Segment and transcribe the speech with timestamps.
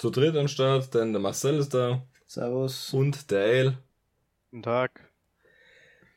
[0.00, 2.02] zu dritt am Start, denn der Marcel ist da.
[2.26, 2.94] Servus.
[2.94, 3.78] Und der Ale.
[4.50, 5.12] Guten Tag.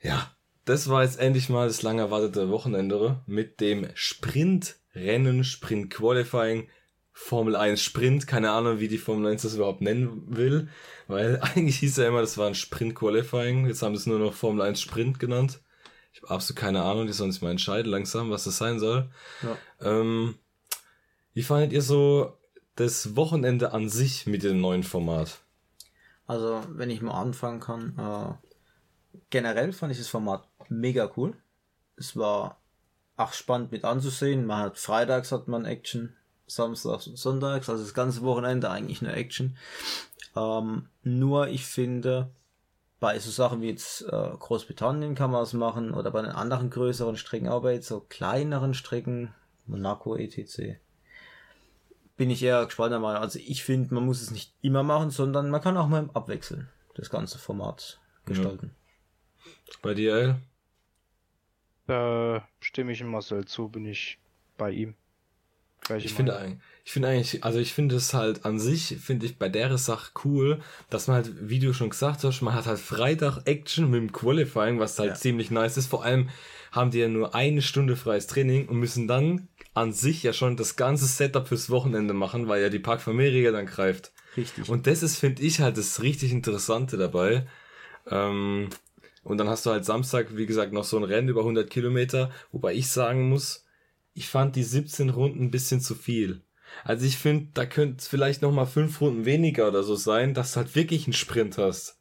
[0.01, 0.31] Ja,
[0.63, 6.69] das war jetzt endlich mal das lang erwartete Wochenende mit dem Sprintrennen, Sprint Qualifying,
[7.11, 8.25] Formel 1 Sprint.
[8.25, 10.69] Keine Ahnung, wie die Formel 1 das überhaupt nennen will,
[11.07, 13.67] weil eigentlich hieß ja immer, das war ein Sprint Qualifying.
[13.67, 15.59] Jetzt haben sie es nur noch Formel 1 Sprint genannt.
[16.13, 19.09] Ich habe absolut keine Ahnung, die sollen sich mal entscheiden langsam, was das sein soll.
[19.41, 19.57] Ja.
[19.81, 20.35] Ähm,
[21.33, 22.37] wie fandet ihr so
[22.75, 25.39] das Wochenende an sich mit dem neuen Format?
[26.25, 31.35] Also, wenn ich mal anfangen kann, äh, generell fand ich das Format mega cool.
[31.95, 32.61] Es war
[33.17, 34.45] auch spannend mit anzusehen.
[34.45, 36.15] Man hat freitags hat man Action,
[36.47, 39.57] samstags und sonntags, also das ganze Wochenende eigentlich nur Action.
[40.35, 42.31] Ähm, nur ich finde,
[42.99, 46.69] bei so Sachen wie jetzt äh, Großbritannien kann man es machen oder bei den anderen
[46.69, 49.33] größeren Strecken, aber jetzt so kleineren Strecken,
[49.65, 50.79] Monaco etc.
[52.15, 53.17] Bin ich eher gespannt einmal.
[53.17, 56.69] Also ich finde, man muss es nicht immer machen, sondern man kann auch mal abwechseln,
[56.95, 58.71] das ganze Format gestalten.
[59.81, 60.35] Bei dir, El?
[61.87, 64.17] Da stimme ich Marcel zu, bin ich
[64.57, 64.95] bei ihm.
[65.81, 66.47] Gleiche Ich finde Meinung.
[66.51, 69.77] eigentlich, ich finde eigentlich, also ich finde es halt an sich, finde ich bei der
[69.77, 73.89] Sache cool, dass man halt, wie du schon gesagt hast, man hat halt Freitag Action
[73.91, 75.15] mit dem Qualifying, was halt Ja.
[75.15, 75.87] ziemlich nice ist.
[75.87, 76.29] Vor allem
[76.73, 80.57] haben die ja nur eine Stunde freies Training und müssen dann an sich ja schon
[80.57, 84.11] das ganze Setup fürs Wochenende machen, weil ja die Parkfamilie dann greift.
[84.35, 84.67] Richtig.
[84.67, 87.45] Und das ist, finde ich, halt das richtig Interessante dabei.
[88.09, 88.69] Ähm,
[89.23, 92.31] und dann hast du halt Samstag, wie gesagt, noch so ein Rennen über 100 Kilometer,
[92.51, 93.65] wobei ich sagen muss,
[94.15, 96.41] ich fand die 17 Runden ein bisschen zu viel.
[96.83, 100.33] Also ich finde, da könnte es vielleicht noch mal fünf Runden weniger oder so sein,
[100.33, 101.99] dass du halt wirklich einen Sprint hast.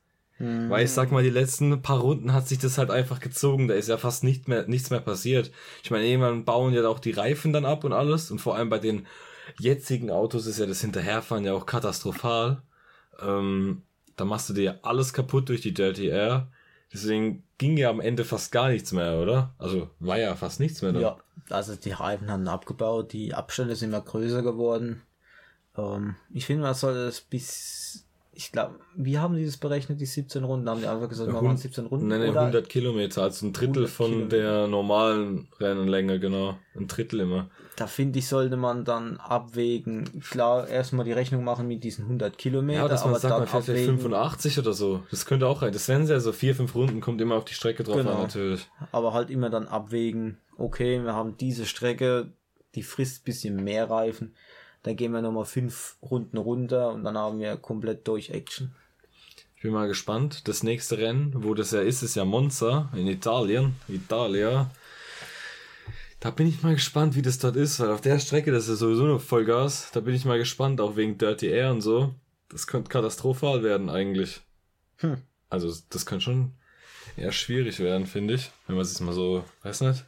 [0.70, 3.68] Weil ich sag mal, die letzten paar Runden hat sich das halt einfach gezogen.
[3.68, 5.52] Da ist ja fast nicht mehr, nichts mehr passiert.
[5.82, 8.30] Ich meine, irgendwann bauen ja auch die Reifen dann ab und alles.
[8.30, 9.06] Und vor allem bei den
[9.58, 12.62] jetzigen Autos ist ja das Hinterherfahren ja auch katastrophal.
[13.20, 13.82] Ähm,
[14.16, 16.48] da machst du dir alles kaputt durch die Dirty Air.
[16.92, 19.54] Deswegen ging ja am Ende fast gar nichts mehr, oder?
[19.58, 20.92] Also war ja fast nichts mehr.
[20.92, 21.02] Dann.
[21.02, 21.16] Ja,
[21.48, 25.02] also die Reifen haben abgebaut, die Abstände sind immer größer geworden.
[25.76, 28.01] Ähm, ich finde, man soll das bis,
[28.34, 30.68] ich glaube, wie haben die das berechnet, die 17 Runden?
[30.68, 32.08] Haben die einfach gesagt, wir machen Hund- 17 Runden?
[32.08, 32.40] Nein, nein, oder?
[32.40, 34.36] 100 Kilometer, also ein Drittel 100 von Kilometer.
[34.36, 36.56] der normalen Rennenlänge, genau.
[36.74, 37.50] Ein Drittel immer.
[37.76, 42.38] Da finde ich, sollte man dann abwägen, klar, erstmal die Rechnung machen mit diesen 100
[42.38, 45.02] Kilometer, Ja, dass man aber sagt, dann man fährt abwägen, 85 oder so.
[45.10, 45.72] Das könnte auch rein.
[45.72, 48.12] Das wären ja so vier, fünf Runden, kommt immer auf die Strecke drauf Genau.
[48.14, 48.66] an, natürlich.
[48.92, 52.32] aber halt immer dann abwägen, okay, wir haben diese Strecke,
[52.74, 54.34] die frisst bisschen mehr Reifen,
[54.82, 58.74] dann gehen wir nochmal fünf Runden runter und dann haben wir komplett durch Action.
[59.56, 60.48] Ich bin mal gespannt.
[60.48, 63.76] Das nächste Rennen, wo das ja ist, ist ja Monza in Italien.
[63.86, 64.70] Italia.
[66.18, 68.80] Da bin ich mal gespannt, wie das dort ist, weil auf der Strecke, das ist
[68.80, 69.90] sowieso nur Vollgas.
[69.92, 72.14] Da bin ich mal gespannt, auch wegen Dirty Air und so.
[72.48, 74.40] Das könnte katastrophal werden eigentlich.
[74.96, 75.18] Hm.
[75.48, 76.52] Also, das könnte schon
[77.16, 78.50] eher schwierig werden, finde ich.
[78.66, 80.04] Wenn man es jetzt mal so, weiß nicht.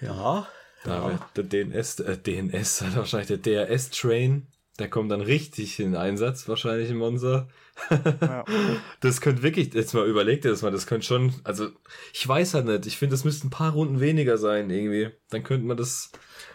[0.00, 0.48] Ja,
[0.84, 4.46] Da wird der DNS, äh, DNS, halt wahrscheinlich der DRS-Train,
[4.78, 7.48] der kommt dann richtig in Einsatz, wahrscheinlich in Monza.
[7.90, 8.44] Ja.
[9.00, 11.68] Das könnte wirklich, jetzt mal überlegt ihr das mal, das könnte schon, also
[12.12, 15.10] ich weiß halt nicht, ich finde, das müssten ein paar Runden weniger sein irgendwie.
[15.30, 16.10] Dann könnte man das,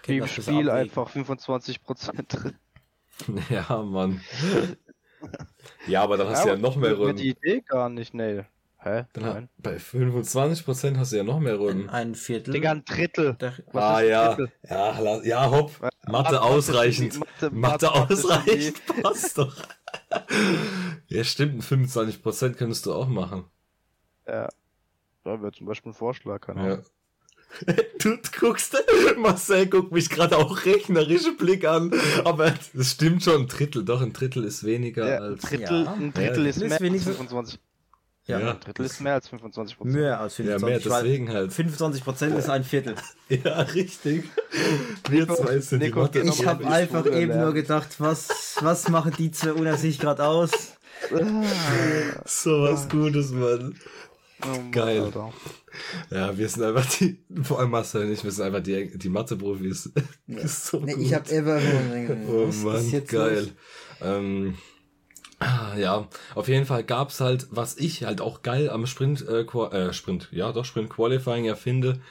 [0.06, 2.56] Wie im Spiel einfach 25 Prozent drin.
[3.50, 4.22] ja, Mann.
[5.88, 7.04] Ja, aber dann hast du ja noch mehr Runden.
[7.04, 7.22] Runden.
[7.22, 8.46] die Idee gar nicht, nee.
[8.82, 9.06] Hä?
[9.14, 9.50] Dann ha- Nein.
[9.58, 11.90] bei 25% hast du ja noch mehr Runden.
[11.90, 12.54] ein Viertel.
[12.54, 13.34] Digga, ein Drittel.
[13.34, 14.52] Der, Was Ah ist ein ja, Drittel?
[14.70, 15.82] ja, la- ja, hopp.
[15.82, 17.20] Mathe Mathe- ausreichend.
[17.20, 19.56] Mathe- Mathe Mathe- ausreichend, passt doch.
[21.08, 23.46] Ja, stimmt, 25% könntest du auch machen.
[24.28, 24.48] Ja.
[25.26, 26.78] Da wäre zum Beispiel ein Vorschlag, keine Ahnung.
[26.80, 26.84] Ja.
[28.00, 28.78] Du guckst,
[29.18, 31.92] Marcel guckt mich gerade auch rechnerische Blick an,
[32.24, 35.42] aber das stimmt schon, ein Drittel, doch, ein Drittel ist weniger Ja, ein als...
[35.42, 35.94] Drittel, Ja.
[35.94, 37.60] ein Drittel Ja, ist mehr als wenigstens- 25.
[38.30, 38.52] ja, Ja.
[38.52, 39.96] Ein Drittel ist mehr als 25 Prozent.
[39.96, 40.86] mehr als Ja, 25.
[40.86, 41.54] mehr, weil deswegen halt.
[41.54, 42.96] 25 Prozent ist ein Viertel.
[43.30, 44.24] Ja, richtig.
[45.08, 46.22] Wir zwei sind die Nico, Mathe.
[46.24, 47.44] geh Ich habe einfach Schule eben lernen.
[47.44, 50.50] nur gedacht, was, was machen die zwei unter sich gerade aus?
[52.26, 53.76] So was Gutes, Mann.
[54.44, 55.02] Oh Geil.
[55.04, 55.34] Alter.
[56.10, 59.10] Ja, wir sind einfach die, vor allem Marcel und ich, wir sind einfach die, die
[59.10, 59.92] Mathe-Profis.
[60.28, 60.90] Ist so gut.
[61.32, 61.60] ever
[62.28, 63.48] Oh Mann, geil.
[64.02, 64.62] Ähm, ah,
[65.78, 69.94] ja, auf jeden Fall gab's halt, was ich halt auch geil am Sprint, äh, äh,
[69.94, 72.02] Sprint, ja doch, Sprint Qualifying ja finde,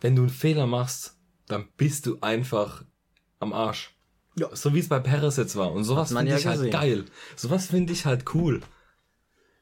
[0.00, 1.16] wenn du einen Fehler machst,
[1.46, 2.84] dann bist du einfach
[3.38, 3.94] am Arsch.
[4.36, 4.54] Ja.
[4.54, 5.72] So wie es bei Perez jetzt war.
[5.72, 6.72] Und sowas finde ja ich halt gesehen.
[6.72, 7.04] geil.
[7.36, 8.60] Sowas finde ich halt cool.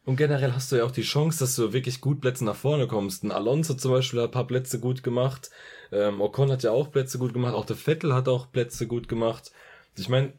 [0.04, 2.88] Und generell hast du ja auch die Chance, dass du wirklich gut Plätze nach vorne
[2.88, 3.22] kommst.
[3.22, 5.50] Ein Alonso zum Beispiel hat ein paar Plätze gut gemacht.
[5.92, 7.54] Ähm, Ocon hat ja auch Plätze gut gemacht.
[7.54, 9.52] Auch der Vettel hat auch Plätze gut gemacht.
[9.96, 10.32] Ich meine,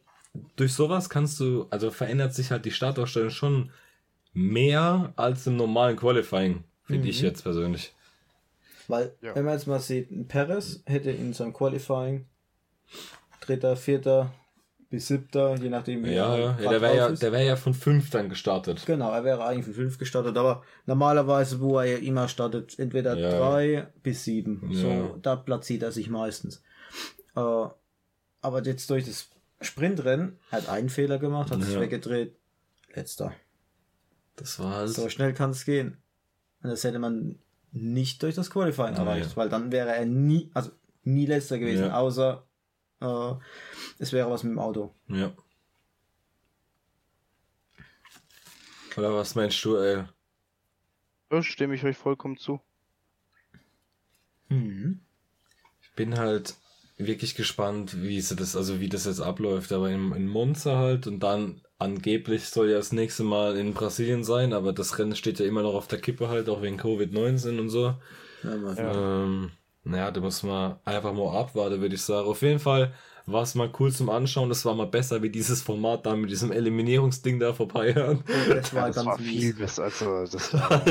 [0.56, 3.72] durch sowas kannst du, also verändert sich halt die Startaufstellung schon
[4.34, 7.26] mehr als im normalen Qualifying, finde ich Mhm.
[7.28, 7.94] jetzt persönlich.
[8.88, 9.36] Weil, Ja.
[9.36, 12.26] wenn man jetzt mal sieht, ein Perez hätte in seinem Qualifying
[13.42, 14.34] Dritter, Vierter
[14.90, 17.56] bis Siebter, je nachdem wie Ja, er ja, ja der wäre ja, der wäre ja
[17.56, 18.84] von fünf dann gestartet.
[18.86, 23.18] Genau, er wäre eigentlich von fünf gestartet, aber normalerweise, wo er ja immer startet, entweder
[23.18, 23.38] Ja.
[23.40, 24.70] drei bis sieben.
[24.72, 24.80] Ja.
[24.82, 26.62] So, da platziert er sich meistens.
[27.36, 27.40] Äh,
[28.42, 29.30] aber jetzt durch das
[29.64, 31.80] Sprintrennen hat einen Fehler gemacht, hat es Ja.
[31.82, 32.36] weggedreht.
[32.94, 33.34] Letzter.
[34.36, 34.90] Das war halt.
[34.90, 35.98] So schnell kann es gehen.
[36.62, 37.40] Und das hätte man
[37.72, 39.00] nicht durch das Qualifying Nee.
[39.00, 40.72] erreicht, weil dann wäre er nie, also
[41.04, 41.98] nie letzter gewesen, Ja.
[42.00, 42.46] außer
[43.02, 43.34] äh,
[44.00, 44.94] es wäre was mit dem Auto.
[45.08, 45.34] Ja.
[48.96, 50.04] Oder was meinst du, ey?
[51.32, 52.62] Ja, stimme ich euch vollkommen zu.
[54.50, 55.02] Mhm.
[55.82, 56.56] Ich bin halt
[57.06, 59.72] wirklich gespannt, wie sie das, also wie das jetzt abläuft.
[59.72, 64.24] Aber in, in Monza halt und dann angeblich soll ja das nächste Mal in Brasilien
[64.24, 67.60] sein, aber das Rennen steht ja immer noch auf der Kippe halt, auch wegen Covid-19
[67.60, 67.96] und so.
[68.44, 69.24] Ja.
[69.24, 69.52] Ähm,
[69.84, 72.28] naja, da muss man einfach mal abwarten, würde ich sagen.
[72.28, 72.94] Auf jeden Fall
[73.26, 74.50] war es mal cool zum Anschauen.
[74.50, 77.88] Das war mal besser wie dieses Format da mit diesem Eliminierungsding da vor ein paar
[77.88, 78.24] Jahren.
[78.48, 79.84] Das war das ganz war viel besser.
[79.84, 80.82] Also, das war,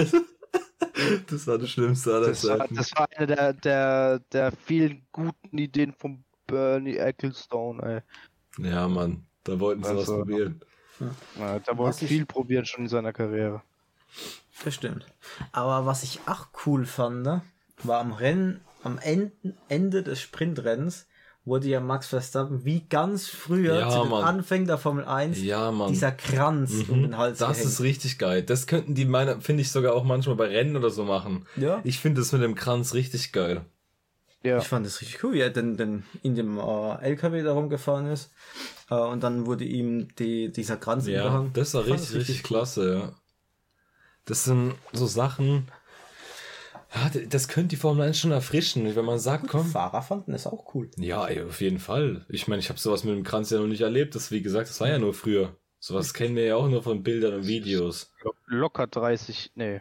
[1.28, 2.74] das war das Schlimmste aller das war, Zeiten.
[2.76, 8.02] das war eine der, der, der vielen guten Ideen von Bernie Ecclestone,
[8.58, 8.64] ey.
[8.70, 10.60] Ja, Mann, da wollten sie was Also- probieren.
[11.00, 13.62] Ja, Was wollte ich- viel probieren schon in seiner Karriere.
[14.64, 15.06] Das stimmt.
[15.50, 17.42] Aber was ich auch cool fand, ne,
[17.82, 19.32] war am Rennen, am Ende,
[19.68, 21.06] Ende des Sprintrennens,
[21.44, 24.24] wurde ja Max Verstappen wie ganz früher Ja, zu den Mann.
[24.24, 25.90] Anfängen der Formel 1 Ja, Mann.
[25.92, 27.66] dieser Kranz um den Hals Das gehängt.
[27.72, 28.42] ist richtig geil.
[28.42, 31.46] Das könnten die meiner, finde ich sogar auch manchmal bei Rennen oder so machen.
[31.56, 31.80] Ja.
[31.84, 33.62] Ich finde das mit dem Kranz richtig geil.
[34.44, 37.52] Ja, Ich fand das richtig cool, wie er denn, denn in dem äh, LKW da
[37.52, 38.30] rumgefahren ist.
[38.90, 41.52] Äh, und dann wurde ihm die, dieser Kranz Ja, überhangen.
[41.54, 43.12] das war Ich fand richtig, richtig klasse, ja.
[44.24, 45.66] Das sind so Sachen,
[47.28, 49.66] das könnte die Formel 1 schon erfrischen, wenn man sagt, komm.
[49.66, 50.90] Fahrer fanden das auch cool.
[50.96, 52.24] Ja, ey, auf jeden Fall.
[52.28, 54.14] Ich meine, ich habe sowas mit dem Kranz ja noch nicht erlebt.
[54.14, 55.56] Das, wie gesagt, das war ja nur früher.
[55.80, 58.12] Sowas kennen wir ja auch nur von Bildern und Videos.
[58.22, 59.80] lo- locker 30, nee.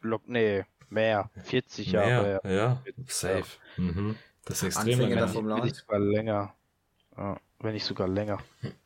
[0.00, 1.30] Lock, nee, mehr.
[1.44, 2.40] 40 Jahre.
[2.42, 3.44] Mehr, ja, safe.
[3.76, 4.16] Mhm.
[4.44, 5.28] Das ist extrem Anfänge.
[5.28, 5.64] Formel Wenn 1.
[5.66, 6.54] nicht sogar länger.
[7.16, 8.38] Ja, wenn nicht sogar länger.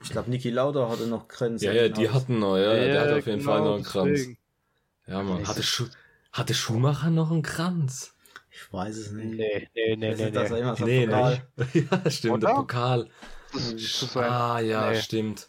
[0.02, 1.64] Ich glaube, Niki Lauda hatte noch Grenzen.
[1.66, 4.04] Ja, ja, die hatten noch, ja, der hat auf jeden Fall noch einen Kranz.
[4.06, 4.38] genau deswegen.
[5.06, 5.38] Ja, Mann.
[5.38, 5.84] Nicht Hatte, Schu
[6.32, 8.14] hatte Schumacher noch einen Kranz?
[8.50, 9.34] Ich weiß es nicht.
[9.34, 10.58] Nee, nee, nee, Das nee, das nee.
[10.60, 11.74] immer so Nee, nicht.
[12.04, 12.54] ja, stimmt, der Oder?
[12.54, 13.08] Pokal.
[13.52, 14.30] Das ist sein.
[14.30, 15.00] Ah, ja, Nee.
[15.00, 15.48] stimmt.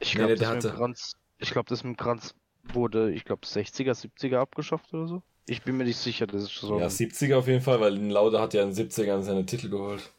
[0.00, 2.02] Ich Nee, glaube, nee, der das, mit dem hatte- Kranz- ich glaub, das mit dem
[2.02, 2.34] Kranz
[2.64, 5.22] wurde, ich glaube, 60er, 70er abgeschafft oder so.
[5.46, 6.78] Ich bin mir nicht sicher, das ist so.
[6.78, 10.10] Ja, 70er auf jeden Fall, weil Lauda hat ja in den 70ern seine Titel geholt.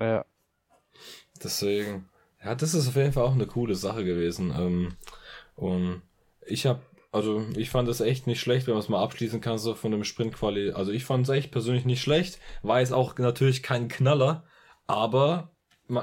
[0.00, 0.24] ja.
[1.42, 2.08] Deswegen.
[2.44, 4.52] Ja, das ist auf jeden Fall auch eine coole Sache gewesen.
[4.56, 4.96] Ähm,
[5.56, 6.02] und
[6.46, 6.80] ich habe,
[7.12, 9.92] also ich fand es echt nicht schlecht, wenn man es mal abschließen kann, so von
[9.92, 10.72] dem Sprintquali.
[10.72, 12.40] Also ich fand es echt persönlich nicht schlecht.
[12.62, 14.44] War jetzt auch natürlich kein Knaller,
[14.86, 15.50] aber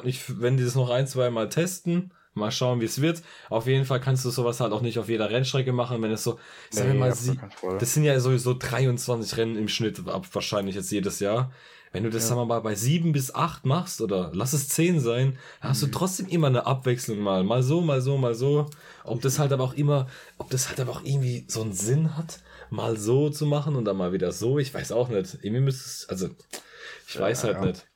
[0.04, 3.24] ich, wenn die das noch ein, zwei Mal testen, mal schauen, wie es wird.
[3.50, 6.24] Auf jeden Fall kannst du sowas halt auch nicht auf jeder Rennstrecke machen, wenn es
[6.24, 6.40] so,
[6.70, 7.40] sagen wir Nee, mal, sie,
[7.80, 11.52] das sind ja sowieso 23 Rennen im Schnitt ab, wahrscheinlich jetzt jedes Jahr.
[11.92, 15.00] Wenn du das, sagen wir mal, bei sieben bis acht machst oder lass es zehn
[15.00, 17.44] sein, hast du trotzdem immer eine Abwechslung mal.
[17.44, 18.70] Mal so, mal so, mal so.
[19.04, 22.16] Ob das halt aber auch immer, ob das halt aber auch irgendwie so einen Sinn
[22.16, 24.60] hat, mal so zu machen und dann mal wieder so.
[24.60, 25.36] Ich weiß auch nicht.
[25.42, 26.30] Irgendwie müsste es, also,
[27.08, 27.66] ich weiß halt ja.
[27.66, 27.88] nicht.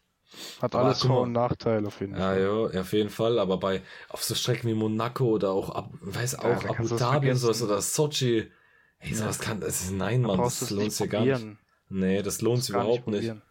[0.62, 1.04] Hat Aber alles.
[1.04, 2.72] Vor- und Nachteile auf jeden Ja, Fall.
[2.74, 6.40] ja, auf jeden Fall, aber bei, auf so Strecken wie Monaco oder auch, ab, weiß
[6.40, 8.52] auch, da Abu Dhabi und sowas oder Sochi,
[9.00, 11.46] ey, sowas kann, das ist, nein, Mann, das lohnt nicht sich gar nicht.
[11.90, 13.28] Nee, das lohnt sich überhaupt nicht.
[13.28, 13.42] probieren.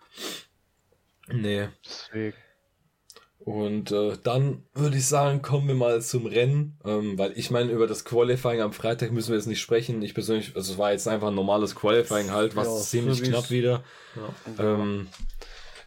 [1.28, 1.68] Nee.
[1.84, 2.36] Deswegen.
[3.44, 7.72] Und äh, dann würde ich sagen, kommen wir mal zum Rennen, ähm, weil ich meine,
[7.72, 10.00] über das Qualifying am Freitag müssen wir jetzt nicht sprechen.
[10.02, 13.24] Ich persönlich, also es war jetzt einfach ein normales Qualifying halt, was Ja, ziemlich so
[13.24, 13.82] knapp wieder.
[14.14, 14.64] Ja.
[14.64, 15.08] Ähm,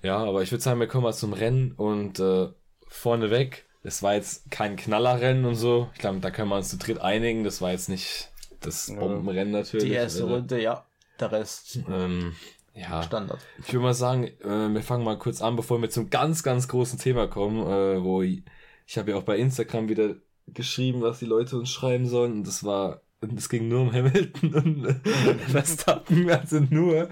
[0.03, 2.49] ja, aber ich würde sagen, wir kommen mal zum Rennen und äh,
[2.87, 5.89] vorneweg, es war jetzt kein Knallerrennen und so.
[5.93, 7.43] Ich glaube, da können wir uns zu dritt einigen.
[7.43, 8.87] Das war jetzt nicht das.
[8.87, 9.85] Bombenrennen natürlich.
[9.85, 10.85] Die erste Runde, ja.
[11.19, 12.35] Der Rest Ähm,
[12.75, 13.47] ja, Standard.
[13.57, 16.67] ich würde mal sagen, äh, wir fangen mal kurz an, bevor wir zum ganz, ganz
[16.67, 18.43] großen Thema kommen, äh, wo ich,
[18.85, 20.15] ich habe ja auch bei Instagram wieder
[20.47, 22.33] geschrieben, was die Leute uns schreiben sollen.
[22.33, 23.01] Und das war,
[23.35, 25.01] es ging nur um Hamilton und
[25.49, 27.09] Verstappen, also nur.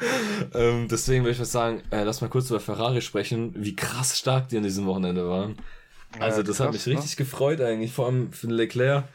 [0.53, 4.17] Ähm, deswegen würde ich mal sagen, äh, lass mal kurz über Ferrari sprechen, wie krass
[4.19, 5.57] stark die an diesem Wochenende waren.
[6.19, 7.17] Also Ja, das hat krass, mich richtig ne?
[7.17, 9.05] gefreut eigentlich, vor allem für den Leclerc.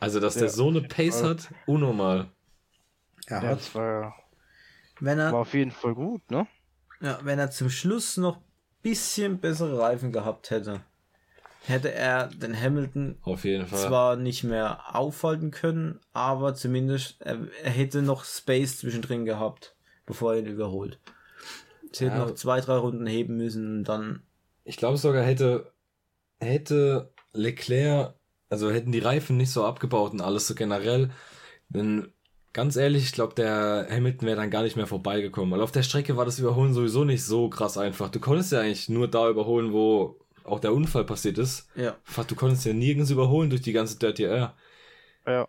[0.00, 2.30] Also, dass der Ja, so eine Pace hat, unnormal.
[3.26, 4.14] Er Ja, hat, das war,
[5.00, 6.46] wenn war er, auf jeden Fall gut, ne?
[7.00, 8.38] ja, wenn er zum Schluss noch
[8.82, 10.80] bisschen bessere Reifen gehabt hätte,
[11.66, 13.78] hätte er den Hamilton Auf jeden Fall.
[13.78, 19.76] zwar nicht mehr aufhalten können, aber zumindest er, er hätte noch Space zwischendrin gehabt,
[20.06, 20.98] bevor er ihn überholt.
[21.92, 22.24] Sie hätten Ja.
[22.26, 24.22] noch zwei, drei Runden heben müssen und dann.
[24.64, 25.72] Ich glaube sogar hätte,
[26.40, 28.14] hätte Leclerc,
[28.48, 31.10] also hätten die Reifen nicht so abgebaut und alles so generell,
[31.68, 32.12] denn
[32.52, 35.82] ganz ehrlich, ich glaube, der Hamilton wäre dann gar nicht mehr vorbeigekommen, weil auf der
[35.82, 38.10] Strecke war das Überholen sowieso nicht so krass einfach.
[38.10, 41.68] Du konntest ja eigentlich nur da überholen, wo auch der Unfall passiert ist.
[41.76, 41.96] Ja.
[42.28, 44.54] Du konntest ja nirgends überholen durch die ganze Dirty Air.
[45.26, 45.46] Ja.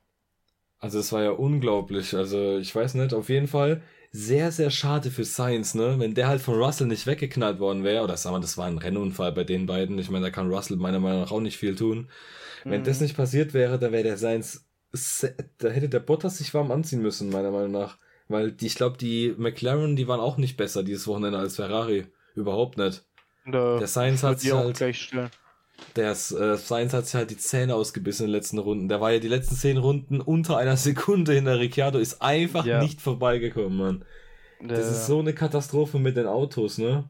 [0.79, 2.15] Also es war ja unglaublich.
[2.15, 3.81] Also ich weiß nicht, auf jeden Fall
[4.11, 5.95] sehr, sehr schade für Sainz, ne?
[5.97, 8.77] Wenn der halt von Russell nicht weggeknallt worden wäre, oder sagen wir, das war ein
[8.77, 9.97] Rennunfall bei den beiden.
[9.99, 12.09] Ich meine, da kann Russell meiner Meinung nach auch nicht viel tun.
[12.63, 12.85] Wenn Mhm.
[12.85, 14.65] das nicht passiert wäre, dann wäre der Sainz,
[15.57, 17.97] da hätte der Bottas sich warm anziehen müssen, meiner Meinung nach.
[18.27, 22.07] Weil die, ich glaube, die McLaren, die waren auch nicht besser dieses Wochenende als Ferrari.
[22.35, 23.03] Überhaupt nicht.
[23.45, 24.79] Der, Der Sainz hat sich halt
[25.95, 28.87] der äh, Sainz hat sich halt die Zähne ausgebissen in den letzten Runden.
[28.87, 32.81] Der war ja die letzten zehn Runden unter einer Sekunde hinter Ricciardo, ist einfach Ja.
[32.83, 34.05] nicht vorbeigekommen, Mann.
[34.61, 37.09] Das Der- ist so eine Katastrophe mit den Autos, ne?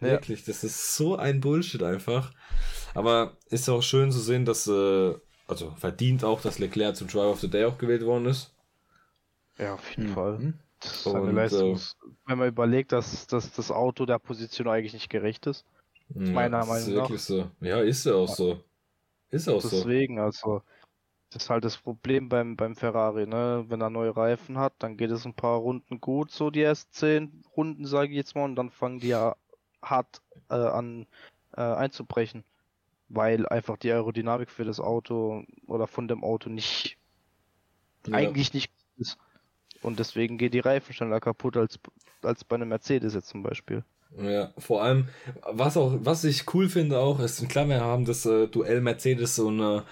[0.00, 0.08] Ja.
[0.08, 2.32] Wirklich, das ist so ein Bullshit einfach.
[2.94, 5.14] Aber ist auch schön zu sehen, dass, äh,
[5.48, 8.52] also verdient auch, dass Leclerc zum Driver of the Day auch gewählt worden ist.
[9.58, 10.14] Ja, auf jeden Mhm.
[10.14, 10.42] Fall.
[10.80, 11.76] Das ist eine Und, Leistung.
[11.76, 11.86] äh,
[12.26, 15.64] Wenn man überlegt, dass, dass das Auto der Position eigentlich nicht gerecht ist.
[16.14, 17.10] Ja, Meiner das ist Meinung nach.
[17.10, 17.50] wirklich so.
[17.60, 18.62] Ja, ist ja auch so.
[19.30, 19.84] Ist auch so.
[19.84, 20.62] Deswegen, also,
[21.30, 23.64] das ist halt das Problem beim, beim Ferrari, ne?
[23.68, 26.92] Wenn er neue Reifen hat, dann geht es ein paar Runden gut, so die ersten
[26.92, 29.36] zehn Runden, sage ich jetzt mal, und dann fangen die ja
[29.82, 31.06] hart äh, an
[31.56, 32.44] äh, einzubrechen.
[33.08, 36.98] Weil einfach die Aerodynamik für das Auto oder von dem Auto nicht,
[38.06, 38.14] Ja.
[38.14, 39.18] eigentlich nicht gut ist.
[39.82, 41.78] Und deswegen geht die Reifen schneller kaputt als,
[42.22, 43.84] als bei einem Mercedes jetzt zum Beispiel.
[44.18, 45.08] Ja, vor allem,
[45.42, 49.38] was auch, was ich cool finde auch, ist, klar, wir haben das äh, Duell Mercedes
[49.38, 49.82] und äh,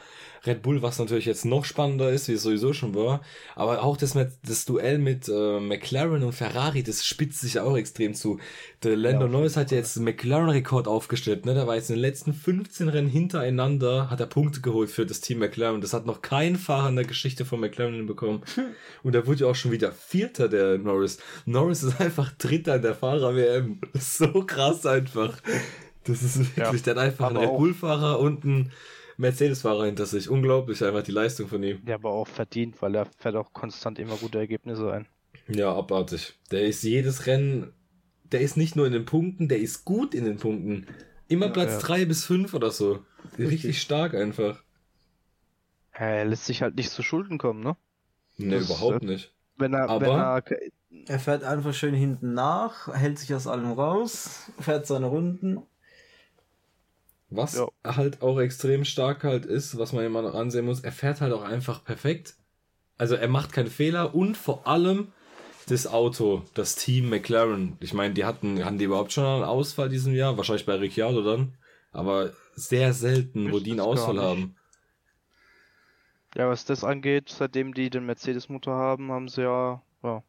[0.46, 3.20] Red Bull, was natürlich jetzt noch spannender ist, wie es sowieso schon war,
[3.54, 8.14] aber auch das, das Duell mit äh, McLaren und Ferrari, das spitzt sich auch extrem
[8.14, 8.38] zu.
[8.82, 11.54] Der Lando auf Norris hat ja jetzt einen McLaren-Rekord aufgestellt, ne?
[11.54, 15.20] Der war jetzt in den letzten 15 Rennen hintereinander, hat er Punkte geholt für das
[15.20, 15.80] Team McLaren.
[15.80, 18.42] Das hat noch kein Fahrer in der Geschichte von McLaren hinbekommen.
[19.02, 21.18] Und er wurde ja auch schon wieder Vierter, der Norris.
[21.46, 23.80] Norris ist einfach Dritter in der Fahrer-WM.
[23.92, 25.38] Das ist so krass einfach.
[26.04, 28.72] Das ist wirklich, Ja, der hat einfach einen aber Red Bull-Fahrer und einen
[29.16, 30.28] Mercedes-Fahrer hinter sich.
[30.28, 31.80] Unglaublich, einfach die Leistung von ihm.
[31.86, 35.06] Ja, aber auch verdient, weil er fährt auch konstant immer gute Ergebnisse ein.
[35.48, 36.38] Ja, abartig.
[36.50, 37.72] Der ist jedes Rennen,
[38.24, 40.86] der ist nicht nur in den Punkten, der ist gut in den Punkten.
[41.28, 41.78] Immer Platz ja.
[41.78, 43.04] drei bis fünf oder so.
[43.38, 44.62] Richtig stark einfach.
[45.92, 47.76] Er lässt sich halt nicht zu Schulden kommen, ne?
[48.36, 49.32] Ne, überhaupt äh, nicht.
[49.56, 50.42] Wenn er, Aber- wenn er,
[51.06, 55.62] Er fährt einfach schön hinten nach, hält sich aus allem raus, fährt seine Runden.
[57.36, 57.68] Was Ja.
[57.84, 61.32] halt auch extrem stark halt ist, was man immer noch ansehen muss, er fährt halt
[61.32, 62.34] auch einfach perfekt.
[62.98, 65.12] Also er macht keine Fehler und vor allem
[65.68, 67.76] das Auto, das Team McLaren.
[67.80, 70.36] Ich meine, die hatten, hatten die überhaupt schon einen Ausfall diesem Jahr?
[70.36, 71.54] Wahrscheinlich bei Ricciardo dann.
[71.92, 74.56] Aber sehr selten, wo Wüsste die einen Ausfall haben.
[76.36, 80.22] ja, was das angeht, seitdem die den Mercedes-Motor haben, haben sie ja, ja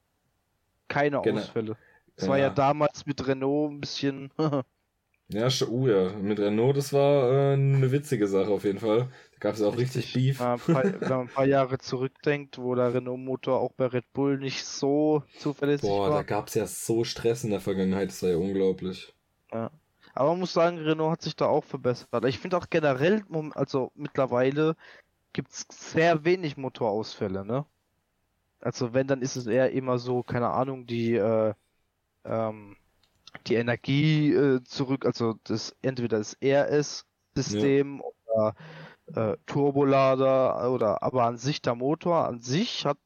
[0.88, 1.40] keine Genau.
[1.42, 1.78] Ausfälle.
[2.16, 2.54] Es war ja Ja.
[2.54, 4.32] damals mit Renault ein bisschen,
[5.30, 6.12] Ja, uh, ja.
[6.14, 9.10] Mit Renault, das war äh, eine witzige Sache auf jeden Fall.
[9.34, 10.40] Da gab es auch richtig, Beef.
[10.40, 14.14] Ja, ein paar, wenn man ein paar Jahre zurückdenkt, wo der Renault-Motor auch bei Red
[14.14, 16.24] Bull nicht so zuverlässig Boah, da war.
[16.24, 19.14] gab es ja so Stress in der Vergangenheit, das war ja unglaublich.
[19.50, 22.26] Aber man muss sagen, Renault hat sich da auch verbessert.
[22.26, 24.76] Ich finde auch generell, also mittlerweile
[25.34, 27.66] gibt es sehr wenig Motorausfälle, ne?
[28.62, 31.54] Also wenn, dann ist es eher immer so, keine Ahnung, die, äh,
[32.26, 32.78] ähm,
[33.48, 38.56] die Energie äh, zurück, also das entweder das RS-System oder
[39.14, 42.98] äh, Turbolader oder aber an sich der Motor an sich hat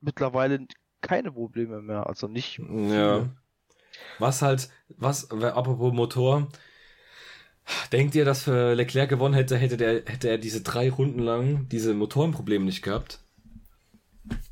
[0.00, 0.66] mittlerweile
[1.00, 2.06] keine Probleme mehr.
[2.06, 3.28] Also nicht Ja.
[4.18, 6.48] Was halt, was, apropos Motor,
[7.92, 11.68] denkt ihr, dass für Leclerc gewonnen hätte, hätte der, hätte er diese drei Runden lang
[11.68, 13.20] diese Motorenprobleme nicht gehabt?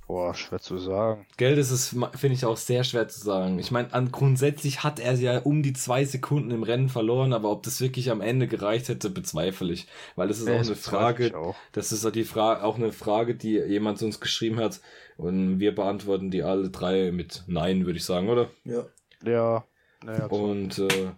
[0.09, 1.25] Boah, schwer zu sagen.
[1.37, 3.59] Geld ist es, finde ich, auch sehr schwer zu sagen.
[3.61, 7.63] Ich meine, grundsätzlich hat er ja um die zwei Sekunden im Rennen verloren, aber ob
[7.63, 9.87] das wirklich am Ende gereicht hätte, bezweifle ich.
[10.17, 11.57] Weil das ist Ja, auch das eine Frage, auch.
[11.73, 14.81] das ist auch die Frage, auch eine Frage, die jemand uns geschrieben hat.
[15.17, 18.51] Und wir beantworten die alle drei mit Nein, würde ich sagen, oder?
[18.65, 18.87] Ja.
[19.23, 19.65] Ja,
[20.03, 21.13] naja, Und äh,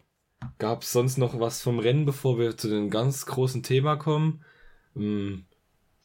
[0.58, 4.44] gab es sonst noch was vom Rennen, bevor wir zu dem ganz großen Thema kommen?
[4.94, 5.46] Hm,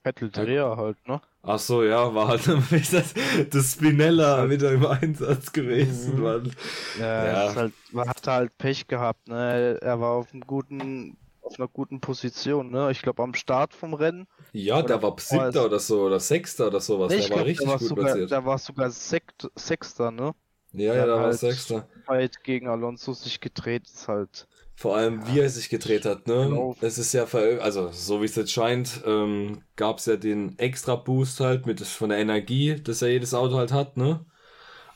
[0.05, 1.21] Vettel Dreher halt, ne?
[1.45, 2.47] Ach so, ja, war halt
[2.91, 3.13] das,
[3.51, 6.51] das Spinella wieder im Einsatz gewesen, Mann.
[6.99, 7.55] Ja, Ja.
[7.55, 9.77] halt, man hatte halt Pech gehabt, ne?
[9.81, 12.89] Er war auf einem guten, auf einer guten Position, ne?
[12.91, 14.27] Ich glaube am Start vom Rennen.
[14.53, 17.11] Ja, der war siebter oder so, oder sechster oder sowas.
[17.11, 18.31] Nee, der war glaub, richtig gut sogar, platziert.
[18.31, 20.33] der war sogar Sekt, Sechster, ne?
[20.73, 21.87] Ja, ja, der war halt- sechster.
[22.07, 24.47] Weit gegen Alonso sich gedreht, ist halt.
[24.77, 26.49] Vor allem, wie er sich gedreht hat, ne?
[26.49, 26.75] Genau.
[26.81, 30.95] Es ist ja, also so wie es jetzt scheint, ähm, gab es ja den extra
[30.95, 34.25] Boost halt mit von der Energie, dass ja jedes Auto halt hat, ne?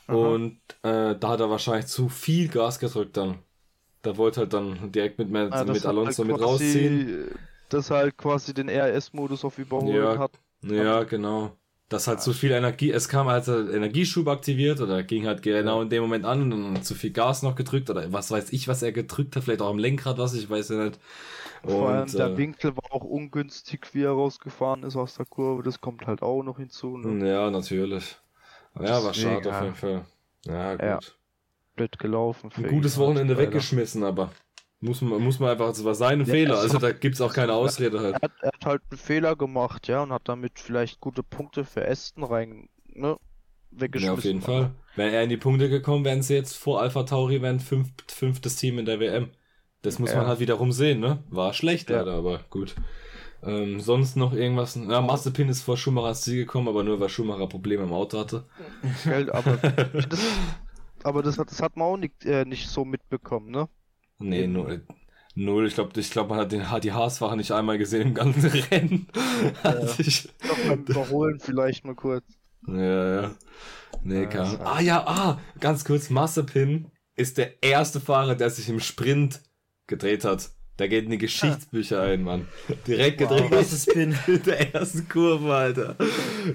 [0.08, 0.16] Aha.
[0.16, 3.38] Und äh, da hat er wahrscheinlich zu viel Gas gedrückt dann.
[4.02, 7.28] Da wollte halt dann direkt mit, Ah, das mit hat Alonso halt mit rausziehen.
[7.68, 10.18] Dass er halt quasi den RS-Modus auf Überholen Ja.
[10.18, 10.32] hat.
[10.62, 11.56] Ja, genau.
[11.90, 15.82] Das hat zu viel Energie, es kam halt der Energieschub aktiviert oder ging halt genau
[15.82, 18.82] in dem Moment an und zu viel Gas noch gedrückt oder was weiß ich, was
[18.82, 21.00] er gedrückt hat, vielleicht auch am Lenkrad, was ich weiß ja nicht.
[21.64, 25.26] Vor allem Und, der äh, Winkel war auch ungünstig, wie er rausgefahren ist aus der
[25.26, 25.64] Kurve.
[25.64, 26.96] Das kommt halt auch noch hinzu.
[26.96, 27.28] Ne?
[27.28, 28.16] Ja, natürlich.
[28.78, 30.04] Ja, war schade auf jeden Fall.
[30.46, 30.82] Ja, gut.
[30.82, 30.98] Ja,
[31.74, 32.50] Blöd gelaufen.
[32.54, 33.46] Ein gutes halt, Wochenende leider.
[33.48, 34.30] weggeschmissen, aber
[34.80, 37.32] muss man, muss man einfach, es war sein Ja, Fehler, es also da gibt's auch
[37.32, 38.16] keine Ausrede halt.
[38.16, 41.64] Er hat, er hat halt einen Fehler gemacht, ja, und hat damit vielleicht gute Punkte
[41.64, 43.18] für Aston rein, ne,
[43.70, 44.12] weggeschmissen.
[44.12, 44.74] Ja, auf jeden Fall.
[44.94, 48.56] Wäre er in die Punkte gekommen, wären sie jetzt vor Alpha Tauri, wären fünf, fünftes
[48.56, 49.30] Team in der WM.
[49.82, 50.18] Das muss Ja.
[50.18, 51.22] man halt wiederum sehen, ne?
[51.30, 51.96] War schlecht Ja.
[51.98, 52.74] leider, aber gut.
[53.42, 54.76] Ähm, sonst noch irgendwas?
[54.76, 58.18] Ja, Mazepin ist vor Schumacher ins Ziel gekommen, aber nur weil Schumacher Probleme im Auto
[58.18, 58.46] hatte.
[59.04, 59.58] Gell, aber
[60.08, 60.34] das,
[61.02, 63.68] aber das hat, das hat man auch nicht, äh, nicht so mitbekommen, ne?
[64.20, 64.82] Nee, null.
[65.34, 65.66] Null.
[65.66, 69.06] Ich glaube, ich glaub, man hat den, die Haasfahrer nicht einmal gesehen im ganzen Rennen.
[69.62, 72.24] Hat sich- Ich glaub, beim Überholen vielleicht mal kurz.
[72.66, 73.30] Ja, ja.
[74.02, 78.80] Nee, Ja, Ah ja, ah, ganz kurz, Mazepin ist der erste Fahrer, der sich im
[78.80, 79.40] Sprint
[79.86, 80.50] gedreht hat.
[80.78, 82.48] Der geht in die Geschichtsbücher ein, Mann.
[82.86, 84.16] Direkt gedreht was ist Spin?
[84.26, 85.96] in der ersten Kurve, Alter.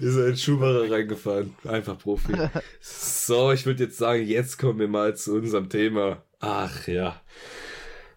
[0.01, 1.53] Ist er in Schumacher reingefahren.
[1.63, 2.33] Einfach Profi.
[2.81, 6.23] So, ich würde jetzt sagen, jetzt kommen wir mal zu unserem Thema.
[6.39, 7.21] Ach ja.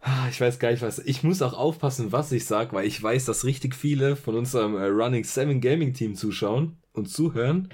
[0.00, 0.98] Ah, Ich weiß gar nicht was.
[1.00, 4.76] Ich muss auch aufpassen, was ich sag, weil ich weiß, dass richtig viele von unserem
[4.76, 7.68] äh, Running 7 Gaming Team zuschauen und zuhören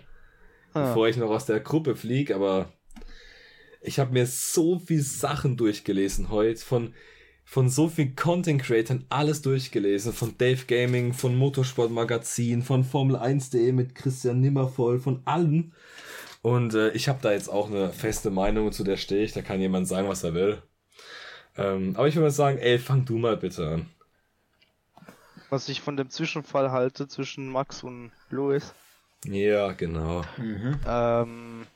[0.77, 0.89] Ah.
[0.89, 2.73] bevor ich noch aus der Gruppe fliege, aber
[3.81, 6.95] ich habe mir so viel Sachen durchgelesen heute von
[7.47, 13.17] von so vielen Content Creatern alles durchgelesen, von Dave Gaming, von Motorsport Magazin, von Formel
[13.17, 15.75] 1.de mit Christian Nimmervoll, von allen.
[16.45, 19.41] Und äh, ich habe da jetzt auch eine feste Meinung, zu der stehe ich, da
[19.41, 20.63] kann jemand sagen, was er will.
[21.57, 23.87] Ähm, aber ich würde mal sagen, ey, fang du mal bitte an.
[25.49, 28.75] Was ich von dem Zwischenfall halte zwischen Max und Louis.
[29.25, 30.23] Ja, genau.
[30.87, 31.67] Ähm,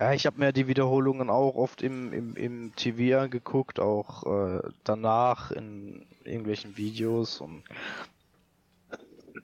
[0.00, 4.62] ja, ich habe mir die Wiederholungen auch oft im, im, im TV angeguckt, auch äh,
[4.82, 7.64] danach in irgendwelchen Videos und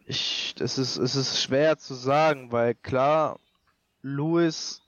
[0.06, 3.38] ich, es ist, es ist schwer zu sagen, weil klar,
[4.02, 4.82] Louis,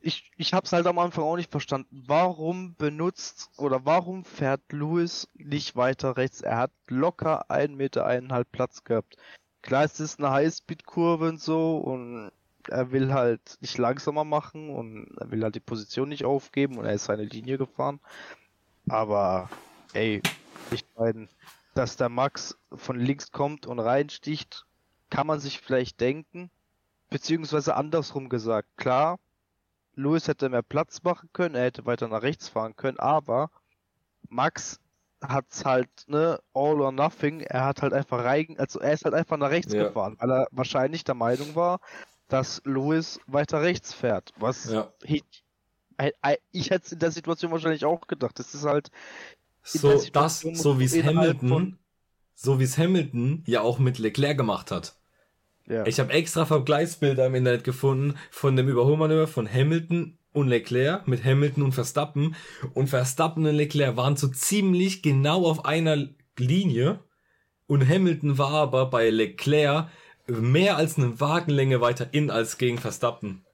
[0.00, 2.04] ich, ich habe es halt am Anfang auch nicht verstanden.
[2.06, 6.40] Warum benutzt oder warum fährt Louis nicht weiter rechts?
[6.40, 9.16] Er hat locker einen Meter eineinhalb Platz gehabt.
[9.62, 12.32] Klar, es ist eine Highspeed-Kurve und so und
[12.68, 16.86] er will halt nicht langsamer machen und er will halt die Position nicht aufgeben und
[16.86, 18.00] er ist seine Linie gefahren.
[18.88, 19.50] Aber,
[19.92, 20.22] ey,
[20.70, 21.28] ich meine,
[21.74, 24.66] dass der Max von links kommt und reinsticht,
[25.10, 26.50] kann man sich vielleicht denken.
[27.10, 29.18] Beziehungsweise andersrum gesagt, klar,
[29.94, 33.50] Lewis hätte mehr Platz machen können, er hätte weiter nach rechts fahren können, aber
[34.28, 34.80] Max
[35.22, 39.14] hat's halt, ne, all or nothing, er hat halt einfach rein, also er ist halt
[39.14, 39.88] einfach nach rechts Ja.
[39.88, 41.80] gefahren, weil er wahrscheinlich der Meinung war,
[42.28, 44.92] dass Lewis weiter rechts fährt, was Ja.
[45.02, 45.22] ich,
[46.00, 46.14] ich,
[46.52, 48.90] ich hätte es in der Situation wahrscheinlich auch gedacht, das ist halt,
[49.64, 51.78] So, das, so wie es Hamilton,
[52.34, 54.99] so wie es Hamilton ja auch mit Leclerc gemacht hat.
[55.66, 61.06] Ja, Ich habe extra Vergleichsbilder im Internet gefunden von dem Überholmanöver von Hamilton und Leclerc
[61.08, 62.34] mit Hamilton und Verstappen.
[62.74, 67.00] Und Verstappen und Leclerc waren so ziemlich genau auf einer Linie.
[67.66, 69.88] Und Hamilton war aber bei Leclerc
[70.26, 73.44] mehr als eine Wagenlänge weiter in als gegen Verstappen.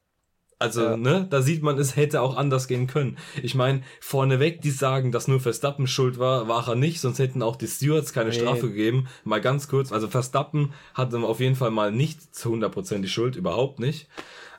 [0.58, 0.96] Also, Ja.
[0.96, 3.18] ne, da sieht man, es hätte auch anders gehen können.
[3.42, 7.42] Ich meine, vorneweg, die sagen, dass nur Verstappen schuld war, war er nicht, sonst hätten
[7.42, 8.36] auch die Stewards keine Nee.
[8.38, 9.06] Strafe gegeben.
[9.24, 13.36] Mal ganz kurz, also Verstappen hatte auf jeden Fall mal nicht zu 100% die Schuld,
[13.36, 14.08] überhaupt nicht.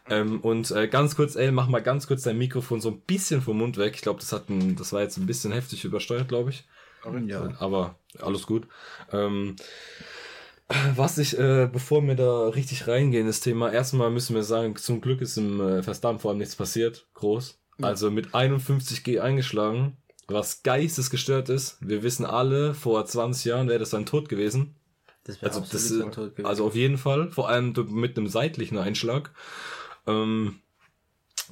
[0.09, 3.41] Ähm, und äh, ganz kurz, ey, mach mal ganz kurz dein Mikrofon so ein bisschen
[3.41, 3.93] vom Mund weg.
[3.95, 6.63] Ich glaube, das hat ein, das war jetzt ein bisschen heftig übersteuert, glaube ich.
[7.25, 7.53] Ja.
[7.59, 8.67] Aber alles gut.
[9.11, 9.55] Ähm,
[10.95, 14.99] was ich, äh, bevor wir da richtig reingehen, das Thema, erstmal müssen wir sagen, zum
[15.01, 17.59] Glück ist im äh, Verstappen vor allem nichts passiert, groß.
[17.81, 21.77] Also mit 51G eingeschlagen, was geistesgestört ist.
[21.79, 24.75] Wir wissen alle, vor 20 Jahren wäre das dann tot gewesen.
[25.25, 26.45] Das wäre Also, das, ist- tot gewesen.
[26.47, 29.31] also auf jeden Fall, vor allem mit einem seitlichen Einschlag.
[30.07, 30.55] Ähm,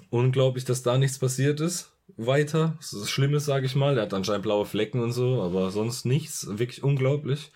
[0.09, 1.91] unglaublich, dass da nichts passiert ist.
[2.17, 3.95] Weiter, das ist Schlimmes, sage ich mal.
[3.95, 6.47] Der hat anscheinend blaue Flecken und so, aber sonst nichts.
[6.49, 7.51] Wirklich unglaublich.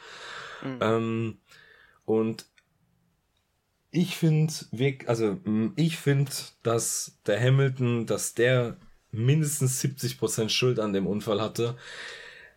[0.63, 0.77] Mhm.
[0.81, 1.37] Ähm,
[2.09, 2.47] und
[3.91, 4.51] ich finde,
[5.05, 6.31] also mh, ich finde,
[6.63, 8.77] dass der Hamilton, dass der
[9.11, 11.77] mindestens 70% Schuld an dem Unfall hatte.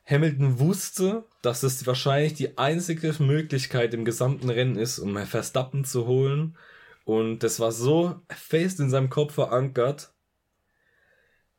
[0.06, 6.06] Hamilton wusste, dass es wahrscheinlich die einzige Möglichkeit im gesamten Rennen ist, um Verstappen zu
[6.06, 6.56] holen.
[7.04, 10.14] Und das war so fest in seinem Kopf verankert,